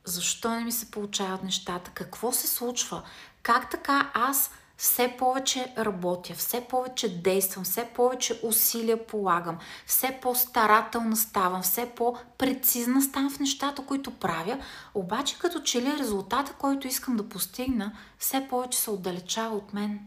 защо 0.09 0.51
не 0.51 0.65
ми 0.65 0.73
се 0.73 0.91
получават 0.91 1.43
нещата, 1.43 1.91
какво 1.95 2.33
се 2.33 2.47
случва, 2.47 3.03
как 3.43 3.71
така 3.71 4.11
аз 4.15 4.51
все 4.77 5.15
повече 5.19 5.75
работя, 5.79 6.35
все 6.35 6.61
повече 6.61 7.23
действам, 7.23 7.65
все 7.65 7.89
повече 7.95 8.41
усилия 8.43 9.07
полагам, 9.07 9.59
все 9.87 10.19
по-старателна 10.23 11.17
ставам, 11.17 11.63
все 11.63 11.93
по-прецизна 11.97 13.03
ставам 13.03 13.31
в 13.31 13.41
нещата, 13.41 13.87
които 13.87 14.11
правя, 14.11 14.59
обаче 14.95 15.39
като 15.39 15.61
че 15.61 15.83
ли 15.83 15.99
резултата, 15.99 16.53
който 16.59 16.87
искам 16.87 17.17
да 17.17 17.29
постигна, 17.29 17.93
все 18.19 18.47
повече 18.51 18.79
се 18.79 18.91
отдалечава 18.91 19.57
от 19.57 19.75
мен. 19.75 20.01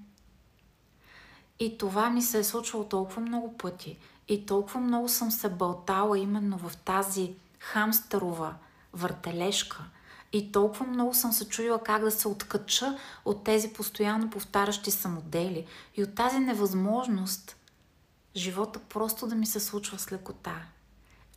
И 1.60 1.77
това 1.77 2.10
ми 2.10 2.22
се 2.22 2.39
е 2.39 2.43
случвало 2.43 2.86
толкова 2.86 3.22
много 3.22 3.58
пъти. 3.58 3.98
И 4.27 4.46
толкова 4.46 4.79
много 4.79 5.10
съм 5.10 5.31
се 5.31 5.50
бълтала 5.50 6.20
именно 6.20 6.58
в 6.58 6.77
тази 6.77 7.34
хамстерова 7.60 8.53
въртележка. 8.93 9.83
И 10.33 10.51
толкова 10.51 10.86
много 10.86 11.13
съм 11.13 11.31
се 11.31 11.50
чудила 11.50 11.83
как 11.83 12.01
да 12.01 12.12
се 12.12 12.27
откача 12.27 12.98
от 13.25 13.43
тези 13.43 13.74
постоянно 13.74 14.29
повтарящи 14.29 14.91
се 14.91 15.07
модели 15.07 15.65
и 15.95 16.03
от 16.03 16.15
тази 16.15 16.39
невъзможност 16.39 17.57
живота 18.36 18.79
просто 18.79 19.27
да 19.27 19.36
ми 19.36 19.45
се 19.45 19.60
случва 19.60 20.00
с 20.00 20.12
лекота. 20.12 20.55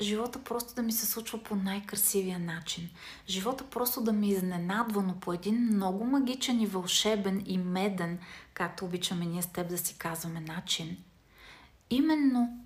живота 0.01 0.45
просто 0.45 0.75
да 0.75 0.83
ми 0.83 0.93
се 0.93 1.07
случва 1.07 1.43
по 1.43 1.57
най-красивия 1.57 2.39
начин. 2.39 2.91
Живота 3.29 3.65
просто 3.65 4.01
да 4.01 4.13
ми 4.13 4.29
изненадва, 4.29 5.03
но 5.03 5.21
по 5.21 5.33
един 5.33 5.57
много 5.57 6.05
магичен 6.05 6.61
и 6.61 6.67
вълшебен 6.67 7.43
и 7.47 7.59
меден, 7.59 8.19
както 8.55 8.85
обичаме 8.85 9.27
ние 9.27 9.43
с 9.43 9.47
теб 9.47 9.69
да 9.69 9.79
си 9.79 9.95
казваме 9.99 10.41
начин. 10.41 10.97
Именно 11.91 12.64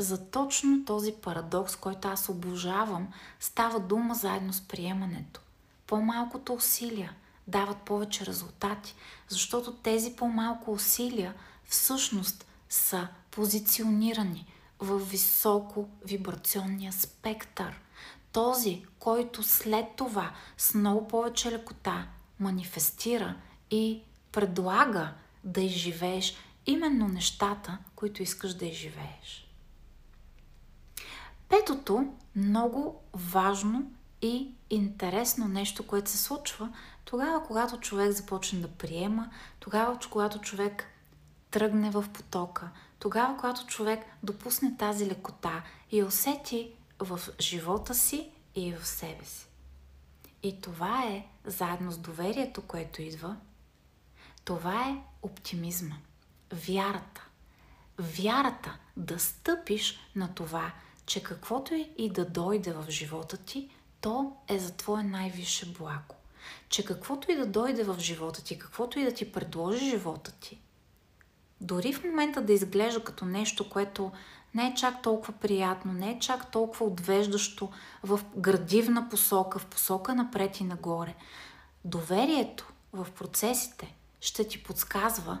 за 0.00 0.30
точно 0.30 0.84
този 0.84 1.12
парадокс, 1.12 1.76
който 1.76 2.08
аз 2.08 2.28
обожавам, 2.28 3.08
става 3.40 3.80
дума 3.80 4.14
заедно 4.14 4.52
с 4.52 4.60
приемането. 4.60 5.40
По-малкото 5.86 6.54
усилия 6.54 7.12
дават 7.46 7.78
повече 7.78 8.26
резултати, 8.26 8.94
защото 9.28 9.72
тези 9.72 10.16
по-малко 10.16 10.72
усилия 10.72 11.34
всъщност 11.64 12.46
са 12.68 13.08
позиционирани 13.30 14.46
в 14.78 14.98
високо 14.98 15.88
вибрационния 16.04 16.92
спектър. 16.92 17.80
Този, 18.32 18.84
който 18.98 19.42
след 19.42 19.86
това 19.96 20.32
с 20.58 20.74
много 20.74 21.08
повече 21.08 21.52
лекота 21.52 22.06
манифестира 22.40 23.36
и 23.70 24.02
предлага 24.32 25.12
да 25.44 25.60
изживееш 25.60 26.36
именно 26.66 27.08
нещата, 27.08 27.78
които 27.96 28.22
искаш 28.22 28.54
да 28.54 28.66
изживееш. 28.66 29.49
Петото, 31.50 32.12
много 32.36 33.02
важно 33.12 33.92
и 34.22 34.54
интересно 34.70 35.48
нещо, 35.48 35.86
което 35.86 36.10
се 36.10 36.18
случва 36.18 36.72
тогава, 37.04 37.42
когато 37.42 37.80
човек 37.80 38.12
започне 38.12 38.60
да 38.60 38.68
приема, 38.68 39.30
тогава, 39.60 39.98
когато 40.10 40.40
човек 40.40 40.84
тръгне 41.50 41.90
в 41.90 42.04
потока, 42.12 42.70
тогава, 42.98 43.36
когато 43.36 43.66
човек 43.66 44.00
допусне 44.22 44.76
тази 44.76 45.06
лекота 45.06 45.62
и 45.90 46.02
усети 46.02 46.72
в 46.98 47.20
живота 47.40 47.94
си 47.94 48.30
и 48.54 48.72
в 48.72 48.86
себе 48.86 49.24
си. 49.24 49.46
И 50.42 50.60
това 50.60 51.04
е, 51.04 51.26
заедно 51.44 51.90
с 51.90 51.98
доверието, 51.98 52.62
което 52.62 53.02
идва, 53.02 53.36
това 54.44 54.88
е 54.88 55.02
оптимизма, 55.22 55.96
вярата. 56.52 57.26
Вярата 57.98 58.78
да 58.96 59.18
стъпиш 59.18 60.00
на 60.16 60.34
това, 60.34 60.72
че 61.10 61.22
каквото 61.22 61.86
и 61.98 62.10
да 62.10 62.24
дойде 62.24 62.72
в 62.72 62.90
живота 62.90 63.36
ти, 63.36 63.68
то 64.00 64.32
е 64.48 64.58
за 64.58 64.72
твое 64.72 65.02
най-висше 65.02 65.72
благо. 65.78 66.14
Че 66.68 66.84
каквото 66.84 67.32
и 67.32 67.36
да 67.36 67.46
дойде 67.46 67.84
в 67.84 67.96
живота 67.98 68.44
ти, 68.44 68.58
каквото 68.58 68.98
и 68.98 69.04
да 69.04 69.14
ти 69.14 69.32
предложи 69.32 69.90
живота 69.90 70.32
ти, 70.32 70.60
дори 71.60 71.92
в 71.92 72.04
момента 72.04 72.42
да 72.42 72.52
изглежда 72.52 73.04
като 73.04 73.24
нещо, 73.24 73.70
което 73.70 74.12
не 74.54 74.66
е 74.66 74.74
чак 74.74 75.02
толкова 75.02 75.32
приятно, 75.32 75.92
не 75.92 76.10
е 76.10 76.18
чак 76.18 76.50
толкова 76.50 76.86
отвеждащо 76.86 77.68
в 78.02 78.20
градивна 78.36 79.08
посока, 79.08 79.58
в 79.58 79.66
посока 79.66 80.14
напред 80.14 80.60
и 80.60 80.64
нагоре, 80.64 81.14
доверието 81.84 82.72
в 82.92 83.06
процесите 83.10 83.94
ще 84.20 84.48
ти 84.48 84.62
подсказва, 84.62 85.38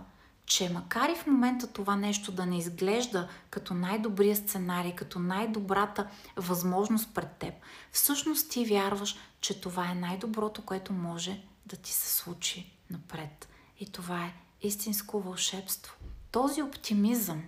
че 0.50 0.68
макар 0.68 1.08
и 1.08 1.14
в 1.14 1.26
момента 1.26 1.66
това 1.66 1.96
нещо 1.96 2.32
да 2.32 2.46
не 2.46 2.58
изглежда 2.58 3.28
като 3.50 3.74
най-добрия 3.74 4.36
сценарий, 4.36 4.94
като 4.94 5.18
най-добрата 5.18 6.08
възможност 6.36 7.14
пред 7.14 7.32
теб, 7.32 7.54
всъщност 7.92 8.50
ти 8.50 8.64
вярваш, 8.64 9.16
че 9.40 9.60
това 9.60 9.90
е 9.90 9.94
най-доброто, 9.94 10.62
което 10.62 10.92
може 10.92 11.42
да 11.66 11.76
ти 11.76 11.92
се 11.92 12.14
случи 12.14 12.72
напред. 12.90 13.48
И 13.80 13.92
това 13.92 14.24
е 14.24 14.34
истинско 14.62 15.20
вълшебство. 15.20 15.94
Този 16.30 16.62
оптимизъм, 16.62 17.42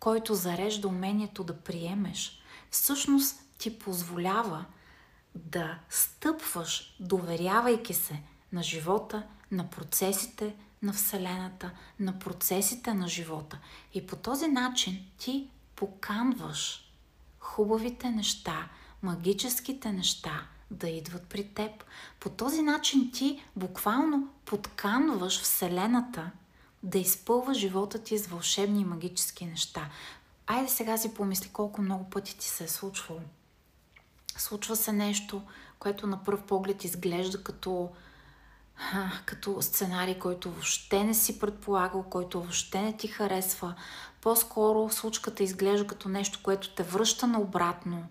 който 0.00 0.34
зарежда 0.34 0.88
умението 0.88 1.44
да 1.44 1.60
приемеш, 1.60 2.42
всъщност 2.70 3.40
ти 3.58 3.78
позволява 3.78 4.64
да 5.34 5.78
стъпваш, 5.90 6.96
доверявайки 7.00 7.94
се 7.94 8.22
на 8.52 8.62
живота, 8.62 9.22
на 9.50 9.70
процесите, 9.70 10.54
на 10.82 10.92
Вселената, 10.92 11.70
на 12.00 12.18
процесите 12.18 12.94
на 12.94 13.08
живота. 13.08 13.58
И 13.94 14.06
по 14.06 14.16
този 14.16 14.48
начин 14.48 15.04
ти 15.18 15.48
поканваш 15.76 16.92
хубавите 17.40 18.10
неща, 18.10 18.68
магическите 19.02 19.92
неща 19.92 20.46
да 20.70 20.88
идват 20.88 21.22
при 21.22 21.48
теб. 21.54 21.84
По 22.20 22.30
този 22.30 22.62
начин 22.62 23.10
ти 23.12 23.44
буквално 23.56 24.28
подканваш 24.44 25.40
Вселената 25.40 26.30
да 26.82 26.98
изпълва 26.98 27.54
живота 27.54 27.98
ти 27.98 28.18
с 28.18 28.26
вълшебни 28.26 28.80
и 28.80 28.84
магически 28.84 29.46
неща. 29.46 29.90
Айде 30.46 30.68
сега 30.68 30.98
си 30.98 31.14
помисли 31.14 31.48
колко 31.52 31.82
много 31.82 32.10
пъти 32.10 32.38
ти 32.38 32.46
се 32.46 32.64
е 32.64 32.68
случвало. 32.68 33.20
Случва 34.36 34.76
се 34.76 34.92
нещо, 34.92 35.42
което 35.78 36.06
на 36.06 36.24
пръв 36.24 36.42
поглед 36.42 36.84
изглежда 36.84 37.44
като 37.44 37.90
като 39.24 39.62
сценарий, 39.62 40.18
който 40.18 40.50
въобще 40.50 41.04
не 41.04 41.14
си 41.14 41.38
предполагал, 41.38 42.02
който 42.02 42.40
въобще 42.40 42.82
не 42.82 42.96
ти 42.96 43.08
харесва. 43.08 43.74
По-скоро 44.20 44.90
случката 44.90 45.42
изглежда 45.42 45.86
като 45.86 46.08
нещо, 46.08 46.40
което 46.42 46.74
те 46.74 46.82
връща 46.82 47.26
наобратно. 47.26 48.06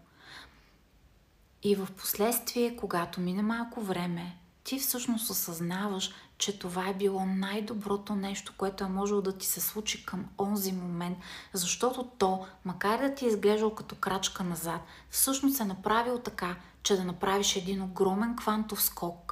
И 1.63 1.75
в 1.75 1.87
последствие, 1.97 2.75
когато 2.75 3.21
мине 3.21 3.41
малко 3.41 3.81
време, 3.81 4.37
ти 4.63 4.79
всъщност 4.79 5.29
осъзнаваш, 5.29 6.11
че 6.37 6.59
това 6.59 6.87
е 6.87 6.93
било 6.93 7.25
най-доброто 7.25 8.15
нещо, 8.15 8.53
което 8.57 8.83
е 8.83 8.87
можело 8.87 9.21
да 9.21 9.37
ти 9.37 9.45
се 9.45 9.61
случи 9.61 10.05
към 10.05 10.25
онзи 10.39 10.71
момент, 10.71 11.17
защото 11.53 12.09
то, 12.17 12.45
макар 12.65 12.99
да 12.99 13.15
ти 13.15 13.25
е 13.25 13.27
изглеждало 13.27 13.75
като 13.75 13.95
крачка 13.95 14.43
назад, 14.43 14.81
всъщност 15.09 15.59
е 15.59 15.65
направил 15.65 16.19
така, 16.19 16.55
че 16.83 16.95
да 16.95 17.03
направиш 17.03 17.55
един 17.55 17.81
огромен 17.81 18.35
квантов 18.35 18.83
скок 18.83 19.26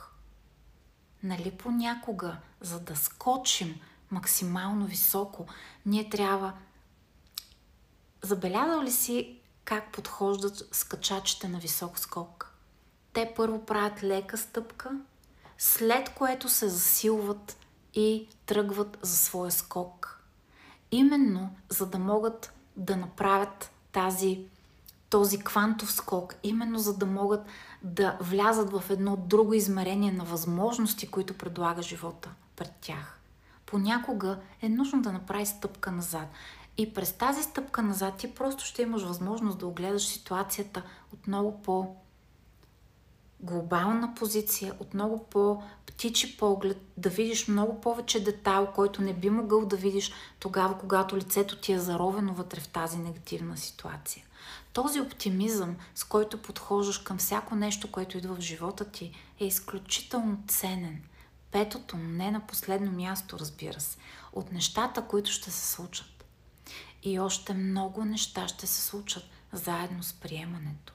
нали 1.26 1.52
понякога, 1.52 2.38
за 2.62 2.80
да 2.80 2.96
скочим 2.96 3.80
максимално 4.12 4.86
високо, 4.86 5.46
ние 5.86 6.10
трябва... 6.10 6.54
Забелязал 8.22 8.82
ли 8.82 8.92
си 8.92 9.40
как 9.66 9.92
подхождат 9.92 10.64
скачачите 10.72 11.48
на 11.48 11.60
висок 11.60 12.00
скок? 12.00 12.54
Те 13.14 13.34
първо 13.36 13.66
правят 13.66 14.04
лека 14.04 14.38
стъпка, 14.38 14.92
след 15.58 16.10
което 16.10 16.50
се 16.50 16.70
засилват 16.70 17.58
и 17.94 18.28
тръгват 18.46 18.98
за 19.02 19.18
своя 19.18 19.52
скок. 19.52 20.24
Именно 20.92 21.56
за 21.70 21.86
да 21.86 22.00
могат 22.00 22.54
да 22.78 22.98
направят 22.98 23.72
тази, 23.92 24.46
този 25.10 25.40
квантов 25.40 25.92
скок, 25.92 26.36
именно 26.44 26.80
за 26.80 26.98
да 26.98 27.06
могат 27.06 27.46
да 27.84 28.18
влязат 28.22 28.72
в 28.72 28.84
едно 28.90 29.16
друго 29.18 29.54
измерение 29.54 30.12
на 30.12 30.24
възможности, 30.24 31.08
които 31.08 31.38
предлага 31.38 31.82
живота 31.82 32.30
пред 32.56 32.72
тях. 32.82 33.20
Понякога 33.66 34.40
е 34.62 34.70
нужно 34.70 35.02
да 35.02 35.12
направи 35.12 35.46
стъпка 35.46 35.92
назад. 35.92 36.28
И 36.78 36.94
през 36.94 37.14
тази 37.14 37.44
стъпка 37.44 37.82
назад 37.82 38.18
ти 38.18 38.34
просто 38.34 38.66
ще 38.66 38.82
имаш 38.82 39.04
възможност 39.04 39.58
да 39.58 39.68
огледаш 39.68 40.08
ситуацията 40.08 40.84
от 41.14 41.28
много 41.28 41.62
по 41.62 41.96
глобална 43.40 44.14
позиция, 44.16 44.74
от 44.80 44.94
много 44.94 45.24
по-птичи 45.24 46.38
поглед, 46.38 46.78
да 46.98 47.10
видиш 47.10 47.48
много 47.48 47.82
повече 47.82 48.24
детайл, 48.24 48.68
който 48.76 49.02
не 49.02 49.14
би 49.14 49.30
могъл 49.30 49.66
да 49.66 49.76
видиш 49.76 50.12
тогава, 50.40 50.78
когато 50.78 51.18
лицето 51.18 51.58
ти 51.58 51.74
е 51.74 51.80
заровено 51.80 52.34
вътре 52.34 52.60
в 52.60 52.68
тази 52.68 52.98
негативна 52.98 53.58
ситуация. 53.58 54.24
Този 54.74 55.02
оптимизъм, 55.02 55.76
с 55.96 56.04
който 56.04 56.42
подхождаш 56.42 56.98
към 56.98 57.18
всяко 57.18 57.56
нещо, 57.56 57.92
което 57.92 58.18
идва 58.18 58.36
в 58.36 58.40
живота 58.40 58.92
ти, 58.92 59.12
е 59.40 59.46
изключително 59.46 60.44
ценен. 60.48 61.04
Петото, 61.52 61.98
не 61.98 62.32
на 62.32 62.48
последно 62.48 62.92
място, 62.92 63.40
разбира 63.40 63.80
се, 63.80 63.98
от 64.34 64.52
нещата, 64.52 65.02
които 65.02 65.32
ще 65.32 65.52
се 65.52 65.72
случат. 65.72 66.26
И 67.04 67.20
още 67.20 67.54
много 67.54 68.06
неща 68.06 68.48
ще 68.48 68.68
се 68.68 68.82
случат 68.82 69.24
заедно 69.54 70.04
с 70.04 70.14
приемането. 70.14 70.94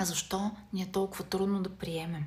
Защо 0.00 0.50
ни 0.72 0.82
е 0.82 0.92
толкова 0.92 1.24
трудно 1.24 1.62
да 1.62 1.70
приемем? 1.70 2.24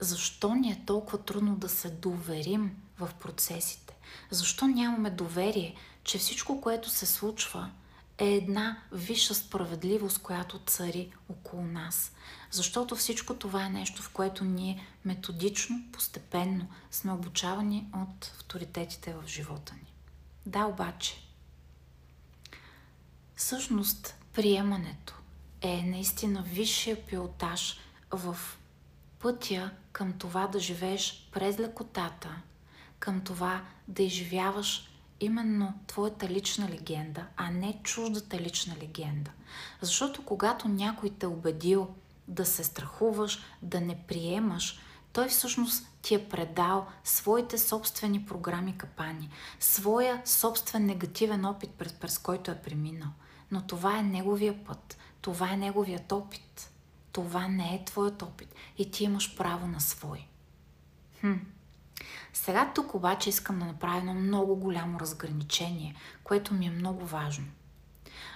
Защо 0.00 0.54
ни 0.54 0.70
е 0.70 0.82
толкова 0.86 1.18
трудно 1.18 1.56
да 1.56 1.68
се 1.68 1.90
доверим 1.90 2.76
в 2.98 3.10
процесите? 3.20 3.96
Защо 4.30 4.66
нямаме 4.66 5.10
доверие, 5.10 5.74
че 6.04 6.18
всичко, 6.18 6.60
което 6.60 6.90
се 6.90 7.06
случва, 7.06 7.70
е 8.18 8.26
една 8.26 8.82
висша 8.92 9.34
справедливост, 9.34 10.18
която 10.18 10.58
цари 10.58 11.12
около 11.28 11.62
нас. 11.62 12.12
Защото 12.50 12.96
всичко 12.96 13.34
това 13.34 13.66
е 13.66 13.70
нещо, 13.70 14.02
в 14.02 14.10
което 14.10 14.44
ние 14.44 14.86
методично, 15.04 15.82
постепенно 15.92 16.68
сме 16.90 17.12
обучавани 17.12 17.86
от 17.94 18.24
авторитетите 18.24 19.14
в 19.14 19.26
живота 19.26 19.74
ни. 19.74 19.92
Да, 20.46 20.64
обаче, 20.64 21.14
всъщност 23.36 24.14
приемането 24.32 25.14
е 25.60 25.82
наистина 25.82 26.42
висшия 26.42 27.06
пилотаж 27.06 27.78
в 28.10 28.36
пътя 29.18 29.70
към 29.92 30.12
това 30.12 30.46
да 30.46 30.60
живееш 30.60 31.28
през 31.32 31.58
лекотата, 31.58 32.36
към 32.98 33.20
това 33.20 33.64
да 33.88 34.02
изживяваш 34.02 34.93
именно 35.20 35.74
твоята 35.86 36.28
лична 36.28 36.68
легенда, 36.68 37.26
а 37.36 37.50
не 37.50 37.80
чуждата 37.82 38.38
лична 38.38 38.76
легенда. 38.82 39.30
Защото 39.80 40.24
когато 40.24 40.68
някой 40.68 41.10
те 41.10 41.26
е 41.26 41.28
убедил 41.28 41.88
да 42.28 42.44
се 42.44 42.64
страхуваш, 42.64 43.42
да 43.62 43.80
не 43.80 44.02
приемаш, 44.08 44.80
той 45.12 45.28
всъщност 45.28 45.86
ти 46.02 46.14
е 46.14 46.28
предал 46.28 46.86
своите 47.04 47.58
собствени 47.58 48.26
програми 48.26 48.78
капани, 48.78 49.30
своя 49.60 50.22
собствен 50.24 50.86
негативен 50.86 51.44
опит, 51.44 51.70
през, 51.70 51.92
през 51.92 52.18
който 52.18 52.50
е 52.50 52.62
преминал. 52.62 53.10
Но 53.50 53.66
това 53.66 53.98
е 53.98 54.02
неговия 54.02 54.64
път, 54.64 54.98
това 55.20 55.52
е 55.52 55.56
неговият 55.56 56.12
опит. 56.12 56.70
Това 57.12 57.48
не 57.48 57.74
е 57.74 57.84
твоят 57.84 58.22
опит 58.22 58.54
и 58.78 58.90
ти 58.90 59.04
имаш 59.04 59.36
право 59.36 59.66
на 59.66 59.80
свой. 59.80 60.26
Хм. 61.20 61.32
Сега 62.34 62.72
тук 62.74 62.94
обаче 62.94 63.28
искам 63.28 63.58
да 63.58 63.64
направя 63.64 63.98
едно 63.98 64.14
много 64.14 64.56
голямо 64.56 65.00
разграничение, 65.00 65.94
което 66.24 66.54
ми 66.54 66.66
е 66.66 66.70
много 66.70 67.06
важно. 67.06 67.46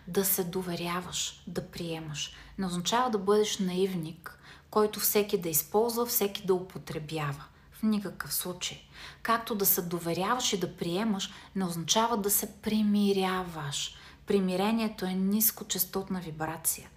Да 0.07 0.25
се 0.25 0.45
доверяваш, 0.45 1.43
да 1.47 1.71
приемаш. 1.71 2.37
Не 2.59 2.67
означава 2.67 3.11
да 3.11 3.19
бъдеш 3.19 3.59
наивник, 3.59 4.39
който 4.71 5.01
всеки 5.01 5.39
да 5.39 5.49
използва, 5.49 6.07
всеки 6.07 6.47
да 6.47 6.55
употребява. 6.55 7.45
В 7.73 7.83
никакъв 7.83 8.35
случай. 8.35 8.81
Както 9.23 9.55
да 9.55 9.67
се 9.67 9.83
доверяваш 9.83 10.53
и 10.53 10.61
да 10.61 10.77
приемаш, 10.77 11.31
не 11.57 11.65
означава 11.65 12.17
да 12.17 12.31
се 12.31 12.53
примиряваш. 12.53 13.97
Примирението 14.27 15.05
е 15.05 15.15
нискочастотна 15.15 16.21
вибрация. 16.21 16.89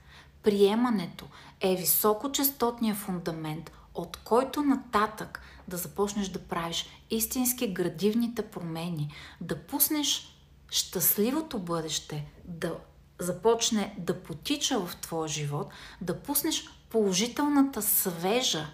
Приемането 0.44 1.26
е 1.62 1.76
високочастотният 1.76 2.98
фундамент, 2.98 3.72
от 3.94 4.18
който 4.18 4.62
нататък 4.62 5.42
да 5.68 5.78
започнеш 5.78 6.30
да 6.30 6.40
правиш 6.40 6.86
истински 7.10 7.74
градивните 7.74 8.42
промени, 8.42 9.14
да 9.42 9.58
пуснеш 9.58 10.36
щастливото 10.70 11.60
бъдеще 11.60 12.26
да 12.46 12.76
започне 13.20 13.96
да 13.98 14.24
потича 14.24 14.80
в 14.80 14.96
твоя 14.96 15.28
живот, 15.28 15.70
да 16.02 16.20
пуснеш 16.20 16.70
положителната 16.90 17.82
свежа 17.82 18.68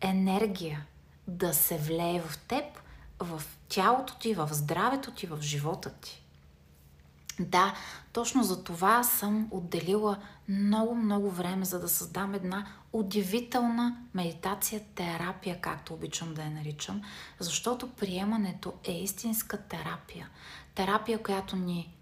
енергия 0.00 0.86
да 1.28 1.54
се 1.54 1.78
влее 1.78 2.20
в 2.20 2.38
теб, 2.38 2.64
в 3.20 3.42
тялото 3.68 4.18
ти, 4.18 4.34
в 4.34 4.48
здравето 4.52 5.10
ти, 5.10 5.26
в 5.26 5.38
живота 5.40 5.90
ти. 5.90 6.23
Да, 7.40 7.74
точно 8.12 8.42
за 8.42 8.64
това 8.64 9.02
съм 9.02 9.48
отделила 9.50 10.18
много-много 10.48 11.30
време, 11.30 11.64
за 11.64 11.80
да 11.80 11.88
създам 11.88 12.34
една 12.34 12.66
удивителна 12.92 13.96
медитация, 14.14 14.80
терапия, 14.94 15.60
както 15.60 15.94
обичам 15.94 16.34
да 16.34 16.42
я 16.42 16.50
наричам, 16.50 17.02
защото 17.38 17.90
приемането 17.90 18.72
е 18.84 18.92
истинска 18.92 19.62
терапия. 19.62 20.28
Терапия, 20.74 21.22
която 21.22 21.56
ни 21.56 21.94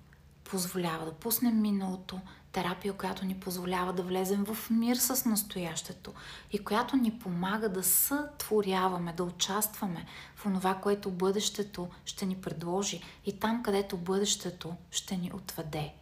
позволява 0.45 1.05
да 1.05 1.13
пуснем 1.13 1.61
миналото, 1.61 2.21
терапия, 2.53 2.93
която 2.93 3.25
ни 3.25 3.35
позволява 3.35 3.93
да 3.93 4.03
влезем 4.03 4.45
в 4.45 4.71
мир 4.71 4.97
с 4.97 5.25
настоящето 5.25 6.13
и 6.53 6.65
която 6.65 6.97
ни 6.97 7.19
помага 7.19 7.69
да 7.69 7.83
сътворяваме, 7.83 9.13
да 9.13 9.25
участваме 9.25 10.07
в 10.37 10.43
това, 10.43 10.75
което 10.75 11.11
бъдещето 11.11 11.89
ще 12.05 12.27
ни 12.27 12.37
предложи 12.37 13.03
и 13.27 13.39
там, 13.39 13.63
където 13.63 13.97
бъдещето 13.97 14.77
ще 14.91 15.17
ни 15.17 15.31
отведе. 15.35 15.93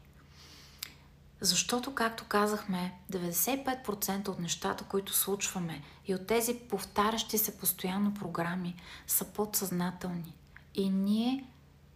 Защото, 1.41 1.95
както 1.95 2.25
казахме, 2.25 2.95
95% 3.13 4.29
от 4.29 4.39
нещата, 4.39 4.85
които 4.85 5.13
случваме 5.13 5.83
и 6.07 6.15
от 6.15 6.27
тези 6.27 6.55
повтарящи 6.55 7.39
се 7.39 7.59
постоянно 7.59 8.15
програми 8.15 8.77
са 9.07 9.25
подсъзнателни. 9.25 10.35
И 10.75 10.91
ние 10.91 11.45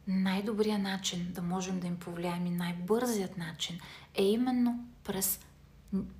най-добрият 0.08 0.82
начин 0.82 1.32
да 1.32 1.42
можем 1.42 1.80
да 1.80 1.86
им 1.86 1.96
повлияем 1.96 2.46
и 2.46 2.50
най-бързият 2.50 3.38
начин 3.38 3.80
е 4.14 4.24
именно 4.24 4.84
през, 5.04 5.40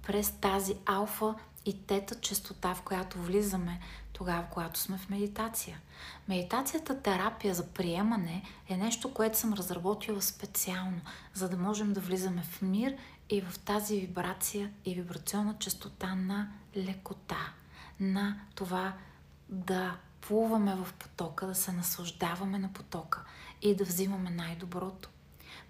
през 0.07 0.31
тази 0.31 0.75
алфа 0.87 1.35
и 1.66 1.87
тета 1.87 2.20
частота, 2.20 2.75
в 2.75 2.83
която 2.83 3.18
влизаме 3.18 3.81
тогава, 4.12 4.44
когато 4.51 4.81
сме 4.81 4.99
в 4.99 5.09
медитация. 5.09 5.81
Медитацията, 6.29 7.03
терапия 7.03 7.55
за 7.55 7.66
приемане 7.66 8.42
е 8.68 8.77
нещо, 8.77 9.14
което 9.14 9.38
съм 9.38 9.53
разработила 9.53 10.23
специално, 10.23 11.01
за 11.35 11.49
да 11.49 11.57
можем 11.57 11.92
да 11.92 12.01
влизаме 12.01 12.42
в 12.42 12.62
мир 12.62 12.97
и 13.31 13.40
в 13.40 13.59
тази 13.59 14.01
вибрация 14.01 14.70
и 14.85 14.94
вибрационна 14.94 15.59
частота 15.59 16.14
на 16.14 16.49
лекота, 16.77 17.53
на 18.01 18.40
това 18.55 18.92
да 19.49 19.97
плуваме 20.20 20.75
в 20.75 20.92
потока, 20.92 21.47
да 21.47 21.55
се 21.55 21.73
наслаждаваме 21.73 22.59
на 22.59 22.73
потока 22.73 23.25
и 23.64 23.74
да 23.74 23.85
взимаме 23.85 24.31
най-доброто. 24.31 25.09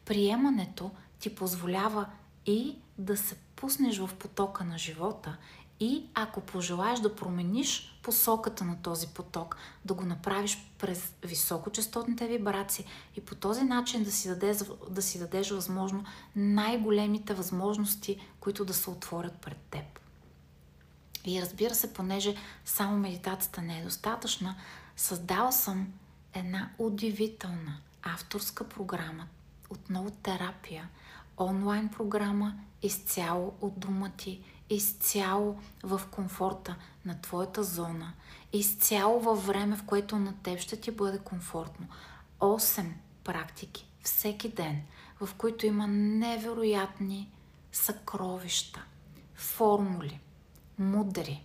Приемането 0.04 0.90
ти 1.18 1.34
позволява 1.34 2.06
и 2.46 2.76
да 2.98 3.16
се 3.16 3.34
пуснеш 3.56 3.98
в 3.98 4.10
потока 4.18 4.64
на 4.64 4.78
живота 4.78 5.36
и 5.80 6.06
ако 6.14 6.40
пожелаеш 6.40 7.00
да 7.00 7.16
промениш 7.16 7.98
посоката 8.02 8.64
на 8.64 8.82
този 8.82 9.06
поток, 9.06 9.56
да 9.84 9.94
го 9.94 10.04
направиш 10.04 10.70
през 10.78 11.12
високочастотните 11.22 12.28
вибрации 12.28 12.84
и 13.16 13.20
по 13.20 13.34
този 13.34 13.62
начин 13.62 14.04
да 14.04 14.12
си 14.12 14.28
дадеш, 14.28 14.56
да 14.90 15.02
си 15.02 15.18
дадеш 15.18 15.50
възможно 15.50 16.04
най-големите 16.36 17.34
възможности, 17.34 18.28
които 18.40 18.64
да 18.64 18.74
се 18.74 18.90
отворят 18.90 19.34
пред 19.34 19.58
теб. 19.70 19.84
И 21.24 21.42
разбира 21.42 21.74
се, 21.74 21.94
понеже 21.94 22.36
само 22.64 22.98
медитацията 22.98 23.62
не 23.62 23.78
е 23.78 23.84
достатъчна, 23.84 24.56
създала 24.96 25.52
съм 25.52 25.92
една 26.34 26.70
удивителна 26.78 27.78
авторска 28.02 28.68
програма, 28.68 29.28
отново 29.70 30.10
терапия, 30.10 30.88
онлайн 31.38 31.88
програма, 31.88 32.54
изцяло 32.82 33.54
от 33.60 33.78
дома 33.80 34.10
ти, 34.16 34.44
изцяло 34.70 35.60
в 35.82 36.02
комфорта 36.10 36.76
на 37.04 37.20
твоята 37.20 37.64
зона, 37.64 38.12
изцяло 38.52 39.20
във 39.20 39.46
време, 39.46 39.76
в 39.76 39.84
което 39.84 40.18
на 40.18 40.34
теб 40.42 40.58
ще 40.58 40.80
ти 40.80 40.90
бъде 40.90 41.18
комфортно. 41.18 41.86
8 42.40 42.92
практики 43.24 43.88
всеки 44.02 44.48
ден, 44.48 44.82
в 45.20 45.34
които 45.34 45.66
има 45.66 45.86
невероятни 45.86 47.30
съкровища, 47.72 48.84
формули, 49.34 50.20
мудри, 50.78 51.44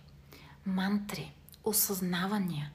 мантри, 0.66 1.34
осъзнавания. 1.64 2.72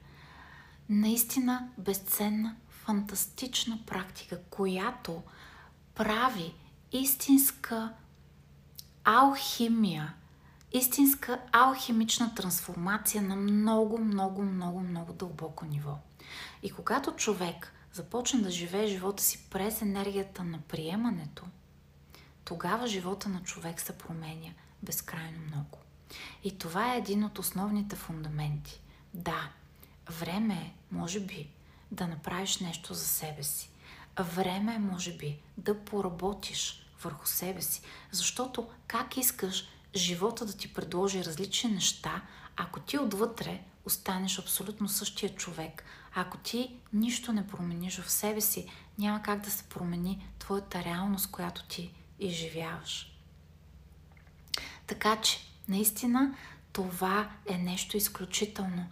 Наистина 0.88 1.68
безценна, 1.78 2.56
фантастична 2.68 3.78
практика, 3.86 4.40
която 4.50 5.22
прави 5.94 6.54
истинска 6.92 7.92
алхимия, 9.04 10.14
истинска 10.72 11.40
алхимична 11.52 12.34
трансформация 12.34 13.22
на 13.22 13.36
много, 13.36 13.98
много, 13.98 14.42
много, 14.42 14.80
много 14.80 15.12
дълбоко 15.12 15.64
ниво. 15.64 15.98
И 16.62 16.70
когато 16.70 17.12
човек 17.12 17.72
започне 17.92 18.40
да 18.40 18.50
живее 18.50 18.86
живота 18.86 19.22
си 19.22 19.46
през 19.50 19.82
енергията 19.82 20.44
на 20.44 20.58
приемането, 20.60 21.44
тогава 22.44 22.86
живота 22.86 23.28
на 23.28 23.42
човек 23.42 23.80
се 23.80 23.98
променя 23.98 24.50
безкрайно 24.82 25.38
много. 25.46 25.78
И 26.44 26.58
това 26.58 26.94
е 26.94 26.98
един 26.98 27.24
от 27.24 27.38
основните 27.38 27.96
фундаменти. 27.96 28.80
Да, 29.14 29.50
време 30.10 30.54
е, 30.54 30.94
може 30.94 31.20
би, 31.20 31.48
да 31.90 32.06
направиш 32.06 32.58
нещо 32.58 32.94
за 32.94 33.04
себе 33.06 33.42
си. 33.42 33.70
Време 34.18 34.74
е, 34.74 34.78
може 34.78 35.16
би, 35.16 35.38
да 35.56 35.84
поработиш 35.84 36.86
върху 37.02 37.26
себе 37.26 37.62
си. 37.62 37.80
Защото 38.12 38.68
как 38.86 39.16
искаш 39.16 39.68
живота 39.96 40.46
да 40.46 40.56
ти 40.56 40.74
предложи 40.74 41.24
различни 41.24 41.70
неща, 41.70 42.22
ако 42.56 42.80
ти 42.80 42.98
отвътре 42.98 43.62
останеш 43.84 44.38
абсолютно 44.38 44.88
същия 44.88 45.34
човек, 45.34 45.84
ако 46.14 46.38
ти 46.38 46.76
нищо 46.92 47.32
не 47.32 47.46
промениш 47.46 48.00
в 48.00 48.10
себе 48.10 48.40
си, 48.40 48.70
няма 48.98 49.22
как 49.22 49.40
да 49.40 49.50
се 49.50 49.64
промени 49.64 50.28
твоята 50.38 50.84
реалност, 50.84 51.30
която 51.30 51.64
ти 51.64 51.92
изживяваш. 52.18 53.12
Така 54.86 55.20
че, 55.20 55.38
наистина, 55.68 56.34
това 56.72 57.30
е 57.46 57.58
нещо 57.58 57.96
изключително. 57.96 58.86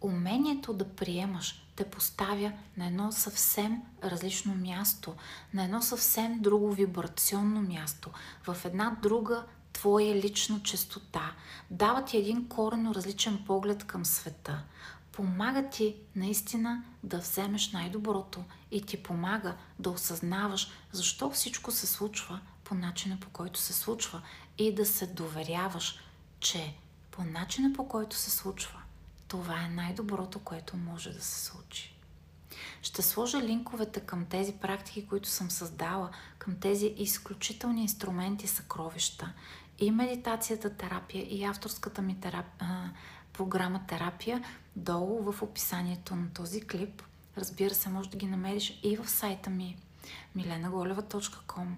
Умението 0.00 0.72
да 0.72 0.88
приемаш 0.88 1.68
те 1.76 1.90
поставя 1.90 2.52
на 2.76 2.86
едно 2.86 3.12
съвсем 3.12 3.82
различно 4.04 4.54
място, 4.54 5.14
на 5.54 5.64
едно 5.64 5.82
съвсем 5.82 6.40
друго 6.40 6.72
вибрационно 6.72 7.62
място, 7.62 8.10
в 8.46 8.56
една 8.64 8.96
друга 9.02 9.44
твоя 9.72 10.14
лична 10.14 10.62
чистота, 10.62 11.32
дава 11.70 12.04
ти 12.04 12.16
един 12.16 12.48
корено 12.48 12.94
различен 12.94 13.44
поглед 13.46 13.84
към 13.84 14.04
света, 14.04 14.64
помага 15.12 15.68
ти 15.68 15.96
наистина 16.16 16.84
да 17.02 17.18
вземеш 17.18 17.72
най-доброто 17.72 18.44
и 18.70 18.82
ти 18.82 19.02
помага 19.02 19.56
да 19.78 19.90
осъзнаваш 19.90 20.70
защо 20.92 21.30
всичко 21.30 21.70
се 21.70 21.86
случва 21.86 22.40
по 22.64 22.74
начина 22.74 23.20
по 23.20 23.28
който 23.30 23.60
се 23.60 23.72
случва 23.72 24.22
и 24.58 24.74
да 24.74 24.86
се 24.86 25.06
доверяваш, 25.06 25.98
че 26.40 26.74
по 27.10 27.24
начина 27.24 27.72
по 27.72 27.88
който 27.88 28.16
се 28.16 28.30
случва 28.30 28.82
това 29.28 29.64
е 29.64 29.68
най-доброто, 29.68 30.38
което 30.38 30.76
може 30.76 31.10
да 31.10 31.22
се 31.22 31.44
случи. 31.44 31.94
Ще 32.82 33.02
сложа 33.02 33.38
линковете 33.38 34.00
към 34.00 34.24
тези 34.24 34.52
практики, 34.52 35.06
които 35.06 35.28
съм 35.28 35.50
създала, 35.50 36.10
към 36.38 36.56
тези 36.60 36.94
изключителни 36.96 37.82
инструменти, 37.82 38.46
съкровища. 38.46 39.32
И 39.78 39.90
медитацията 39.90 40.76
терапия, 40.76 41.26
и 41.30 41.44
авторската 41.44 42.02
ми 42.02 42.20
терапия, 42.20 42.94
програма 43.32 43.86
терапия 43.88 44.44
долу 44.76 45.32
в 45.32 45.42
описанието 45.42 46.16
на 46.16 46.30
този 46.32 46.60
клип. 46.60 47.02
Разбира 47.36 47.74
се, 47.74 47.88
може 47.88 48.10
да 48.10 48.16
ги 48.16 48.26
намериш 48.26 48.80
и 48.82 48.96
в 48.96 49.10
сайта 49.10 49.50
ми 49.50 49.76
milenaголева.com. 50.36 51.68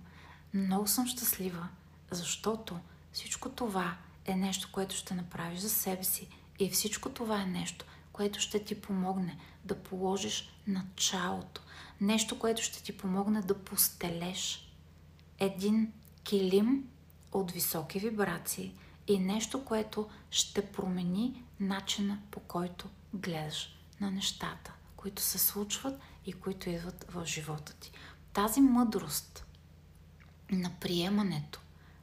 Много 0.55 0.87
съм 0.87 1.07
щастлива, 1.07 1.69
защото 2.11 2.81
всичко 3.13 3.49
това 3.49 3.97
е 4.27 4.37
нещо, 4.37 4.69
което 4.73 4.95
ще 4.95 5.15
направиш 5.15 5.61
за 5.61 5.71
себе 5.71 6.05
си 6.05 6.29
и 6.61 6.71
всичко 6.71 7.11
това 7.11 7.43
е 7.43 7.47
нещо, 7.47 7.85
което 8.13 8.41
ще 8.41 8.65
ти 8.65 8.81
помогне 8.81 9.39
да 9.65 9.83
положиш 9.83 10.53
началото. 10.67 11.63
Нещо, 12.01 12.39
което 12.39 12.63
ще 12.63 12.83
ти 12.83 12.97
помогне 12.97 13.43
да 13.43 13.59
постелеш 13.59 14.73
един 15.39 15.93
килим 16.25 16.85
от 17.33 17.51
високи 17.51 17.99
вибрации 17.99 18.75
и 19.07 19.19
нещо, 19.19 19.65
което 19.65 20.09
ще 20.31 20.73
промени 20.73 21.45
начина 21.61 22.19
по 22.31 22.41
който 22.41 22.89
гледаш 23.15 23.77
на 24.01 24.11
нещата, 24.11 24.73
които 24.97 25.23
се 25.23 25.39
случват 25.39 26.01
и 26.27 26.33
които 26.33 26.71
идват 26.71 27.05
в 27.09 27.27
живота 27.27 27.73
ти. 27.73 27.93
Тази 28.33 28.61
мъдрост 28.61 29.47
на 30.51 30.71
приемането, 30.81 31.61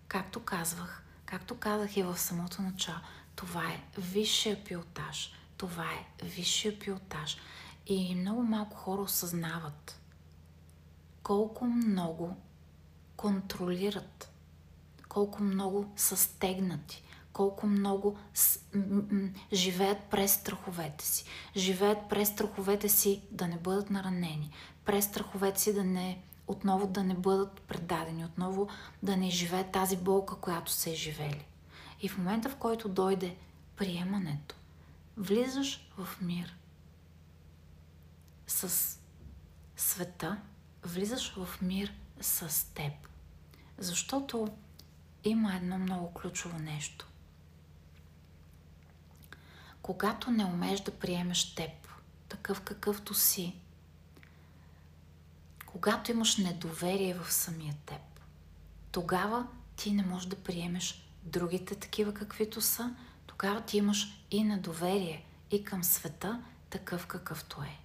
както 0.07 0.39
казвах, 0.39 1.03
както 1.25 1.57
казах 1.57 1.97
и 1.97 2.03
в 2.03 2.17
самото 2.17 2.61
начало, 2.61 2.97
това 3.37 3.63
е 3.63 4.01
висшия 4.01 4.63
пилотаж. 4.63 5.33
Това 5.57 5.85
е 5.85 6.25
висшия 6.25 6.79
пилотаж. 6.79 7.37
И 7.87 8.15
много 8.15 8.43
малко 8.43 8.77
хора 8.77 9.01
осъзнават 9.01 10.01
колко 11.27 11.65
много 11.65 12.35
контролират, 13.15 14.31
колко 15.09 15.43
много 15.43 15.91
са 15.95 16.17
стегнати, 16.17 17.03
колко 17.33 17.67
много 17.67 18.17
с, 18.33 18.59
м- 18.73 19.03
м- 19.11 19.29
живеят 19.53 19.97
през 20.03 20.33
страховете 20.33 21.05
си. 21.05 21.25
Живеят 21.55 22.09
през 22.09 22.29
страховете 22.29 22.89
си 22.89 23.21
да 23.31 23.47
не 23.47 23.57
бъдат 23.57 23.89
наранени, 23.89 24.51
през 24.85 25.05
страховете 25.05 25.61
си 25.61 25.73
да 25.73 25.83
не 25.83 26.21
отново 26.47 26.87
да 26.87 27.03
не 27.03 27.13
бъдат 27.13 27.61
предадени, 27.61 28.25
отново 28.25 28.67
да 29.03 29.17
не 29.17 29.29
живеят 29.29 29.71
тази 29.71 29.97
болка, 29.97 30.35
която 30.35 30.71
са 30.71 30.95
живели. 30.95 31.45
И 32.01 32.09
в 32.09 32.17
момента, 32.17 32.49
в 32.49 32.55
който 32.55 32.89
дойде 32.89 33.37
приемането, 33.75 34.55
влизаш 35.17 35.89
в 35.97 36.21
мир 36.21 36.55
с 38.47 38.97
света, 39.75 40.41
влизаш 40.83 41.33
в 41.35 41.61
мир 41.61 41.93
с 42.21 42.73
теб. 42.73 42.93
Защото 43.77 44.47
има 45.23 45.55
едно 45.55 45.77
много 45.77 46.13
ключово 46.13 46.59
нещо. 46.59 47.07
Когато 49.81 50.31
не 50.31 50.45
умееш 50.45 50.79
да 50.79 50.99
приемеш 50.99 51.55
теб, 51.55 51.71
такъв 52.29 52.61
какъвто 52.61 53.13
си, 53.13 53.55
когато 55.65 56.11
имаш 56.11 56.37
недоверие 56.37 57.13
в 57.13 57.33
самия 57.33 57.75
теб, 57.85 58.01
тогава 58.91 59.47
ти 59.75 59.91
не 59.91 60.05
можеш 60.05 60.27
да 60.27 60.35
приемеш 60.35 61.06
другите 61.31 61.75
такива 61.75 62.13
каквито 62.13 62.61
са, 62.61 62.95
тогава 63.27 63.61
ти 63.61 63.77
имаш 63.77 64.23
и 64.31 64.43
недоверие 64.43 65.25
и 65.51 65.63
към 65.63 65.83
света 65.83 66.41
такъв 66.69 67.07
какъвто 67.07 67.61
е. 67.61 67.77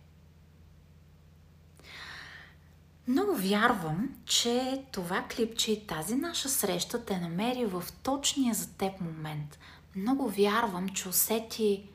Много 3.09 3.37
вярвам, 3.37 4.09
че 4.25 4.85
това 4.93 5.25
клипче 5.37 5.73
и 5.73 5.87
тази 5.87 6.15
наша 6.15 6.49
среща 6.49 7.05
те 7.05 7.19
намери 7.19 7.67
в 7.67 7.85
точния 8.03 8.55
за 8.55 8.73
теб 8.73 9.01
момент. 9.01 9.59
Много 9.97 10.31
вярвам, 10.31 10.89
че 10.89 11.09
усети 11.09 11.89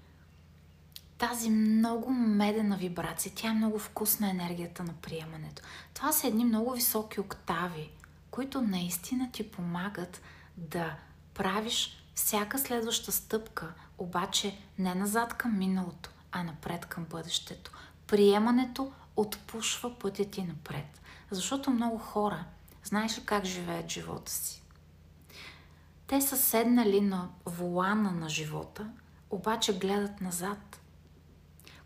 тази 1.18 1.50
много 1.50 2.12
медена 2.12 2.78
вибрация. 2.78 3.32
Тя 3.36 3.50
е 3.50 3.54
много 3.54 3.80
вкусна 3.80 4.30
енергията 4.30 4.84
на 4.84 4.94
приемането. 4.94 5.62
Това 5.94 6.12
са 6.12 6.28
едни 6.28 6.46
много 6.46 6.72
високи 6.72 7.20
октави, 7.20 7.92
които 8.32 8.62
наистина 8.62 9.32
ти 9.32 9.52
помагат 9.52 10.22
да 10.58 10.96
правиш 11.38 12.04
всяка 12.16 12.60
следваща 12.60 13.12
стъпка, 13.12 13.74
обаче 13.98 14.60
не 14.80 14.96
назад 14.96 15.34
към 15.34 15.58
миналото, 15.58 16.10
а 16.32 16.44
напред 16.44 16.86
към 16.86 17.06
бъдещето. 17.06 17.72
Приемането 18.08 18.92
отпушва 19.16 20.00
пътя 20.00 20.26
ти 20.26 20.44
напред. 20.44 21.02
Защото 21.32 21.72
много 21.72 21.98
хора, 21.98 22.46
знаеш 22.84 23.18
ли 23.18 23.26
как 23.26 23.46
живеят 23.46 23.90
живота 23.90 24.32
си? 24.32 24.62
Те 26.08 26.22
са 26.22 26.38
седнали 26.38 27.02
на 27.02 27.30
волана 27.46 28.12
на 28.12 28.30
живота, 28.30 28.90
обаче 29.30 29.80
гледат 29.80 30.22
назад. 30.22 30.82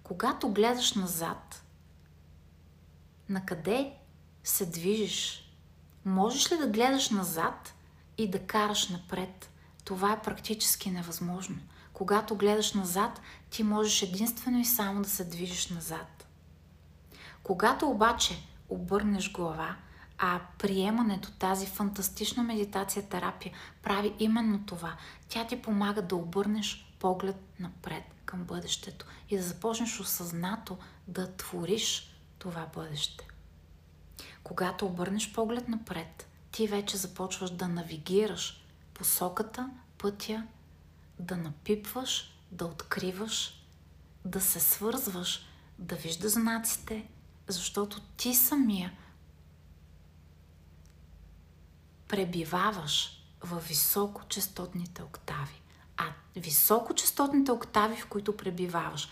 Когато 0.03 0.49
гледаш 0.49 0.93
назад, 0.93 1.63
на 3.29 3.45
къде 3.45 3.93
се 4.43 4.65
движиш? 4.65 5.51
Можеш 6.05 6.51
ли 6.51 6.57
да 6.57 6.67
гледаш 6.67 7.09
назад 7.09 7.73
и 8.23 8.27
да 8.27 8.39
караш 8.39 8.89
напред? 8.89 9.49
Това 9.85 10.13
е 10.13 10.21
практически 10.21 10.91
невъзможно. 10.91 11.57
Когато 11.93 12.35
гледаш 12.35 12.73
назад, 12.73 13.21
ти 13.49 13.63
можеш 13.63 14.01
единствено 14.01 14.59
и 14.59 14.65
само 14.65 15.01
да 15.01 15.09
се 15.09 15.25
движиш 15.25 15.69
назад. 15.69 16.27
Когато 17.43 17.89
обаче 17.89 18.43
обърнеш 18.69 19.31
глава, 19.31 19.75
а 20.17 20.41
приемането, 20.59 21.31
тази 21.31 21.65
фантастична 21.65 22.43
медитация, 22.43 23.09
терапия 23.09 23.53
прави 23.83 24.13
именно 24.19 24.65
това. 24.65 24.95
Тя 25.29 25.47
ти 25.47 25.61
помага 25.61 26.01
да 26.01 26.15
обърнеш 26.15 26.95
поглед 26.99 27.35
напред 27.59 28.03
към 28.25 28.43
бъдещето 28.43 29.05
и 29.29 29.37
да 29.37 29.43
започнеш 29.43 29.99
осъзнато 29.99 30.77
да 31.07 31.35
твориш 31.35 32.15
това 32.39 32.67
бъдеще. 32.73 33.27
Когато 34.43 34.85
обърнеш 34.85 35.33
поглед 35.33 35.67
напред, 35.67 36.27
ти 36.51 36.67
вече 36.67 36.97
започваш 36.97 37.49
да 37.49 37.67
навигираш 37.67 38.65
посоката, 38.93 39.69
пътя, 39.97 40.47
да 41.19 41.37
напипваш, 41.37 42.37
да 42.51 42.65
откриваш, 42.65 43.65
да 44.25 44.41
се 44.41 44.59
свързваш, 44.59 45.45
да 45.79 45.95
виждаш 45.95 46.31
знаците, 46.31 47.07
защото 47.47 48.01
ти 48.01 48.35
самия 48.35 48.91
пребиваваш 52.07 53.23
в 53.41 53.59
високочастотните 53.67 55.03
октави. 55.03 55.61
А 55.97 56.05
високочастотните 56.35 57.51
октави, 57.51 58.01
в 58.01 58.07
които 58.07 58.37
пребиваваш, 58.37 59.09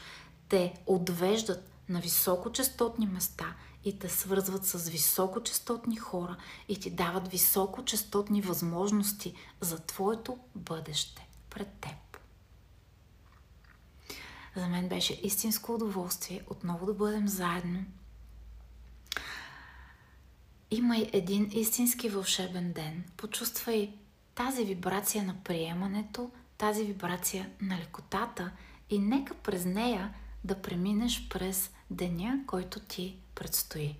те 0.50 0.74
отвеждат 0.86 1.72
на 1.90 2.00
високочастотни 2.00 3.08
места 3.08 3.56
и 3.84 4.00
те 4.00 4.10
свързват 4.10 4.66
с 4.66 4.90
високочастотни 4.90 5.98
хора 5.98 6.38
и 6.70 6.80
ти 6.80 6.90
дават 6.90 7.28
високочастотни 7.28 8.42
възможности 8.42 9.34
за 9.62 9.80
твоето 9.80 10.38
бъдеще 10.56 11.28
пред 11.50 11.68
теб. 11.82 12.20
За 14.56 14.68
мен 14.68 14.90
беше 14.90 15.14
истинско 15.24 15.74
удоволствие 15.74 16.44
отново 16.50 16.86
да 16.86 16.94
бъдем 16.94 17.28
заедно– 17.28 17.86
Имай 20.72 21.10
един 21.14 21.50
истински 21.52 22.10
вълшебен 22.10 22.74
ден. 22.74 23.04
Почувствай 23.18 23.94
тази 24.36 24.66
вибрация 24.66 25.24
на 25.24 25.36
приемането, 25.44 26.32
тази 26.58 26.84
вибрация 26.84 27.50
на 27.62 27.78
лекотата 27.78 28.52
и 28.90 29.00
нека 29.00 29.34
през 29.34 29.66
нея 29.66 30.14
да 30.44 30.62
преминеш 30.62 31.28
през 31.30 31.72
деня, 31.92 32.40
който 32.48 32.80
ти 32.80 33.18
предстои. 33.40 33.96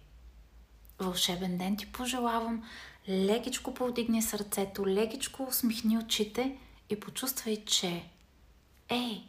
Вълшебен 1.00 1.58
ден 1.58 1.78
ти 1.78 1.92
пожелавам. 1.92 2.64
Лекичко 3.10 3.74
повдигни 3.74 4.22
сърцето, 4.22 4.88
лекичко 4.88 5.44
усмихни 5.44 5.98
очите 5.98 6.58
и 6.90 7.00
почувствай, 7.00 7.66
че 7.66 8.10
ей, 8.90 9.24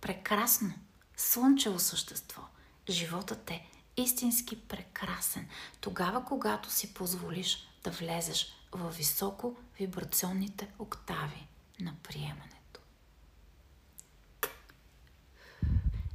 прекрасно, 0.00 0.74
слънчево 1.16 1.78
същество, 1.78 2.42
животът 2.88 3.50
е 3.50 3.66
истински 3.96 4.60
прекрасен. 4.60 5.48
Тогава, 5.80 6.24
когато 6.24 6.70
си 6.70 6.94
позволиш 6.94 7.68
да 7.84 7.90
влезеш 7.90 8.52
в 8.72 8.90
високо 8.90 9.56
вибрационните 9.78 10.68
октави 10.78 11.46
на 11.80 11.94
приемането. 12.02 12.80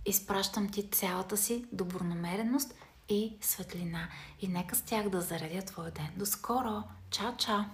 Изпращам 0.06 0.71
ти 0.71 0.89
цялата 0.89 1.38
си 1.38 1.65
добронамереност 1.71 2.73
и 3.07 3.37
светлина. 3.41 4.09
И 4.39 4.47
нека 4.47 4.75
с 4.75 4.81
тях 4.81 5.09
да 5.09 5.21
заредя 5.21 5.61
твоя 5.61 5.91
ден. 5.91 6.09
До 6.15 6.25
скоро! 6.25 6.83
Чао, 7.09 7.35
чао! 7.37 7.65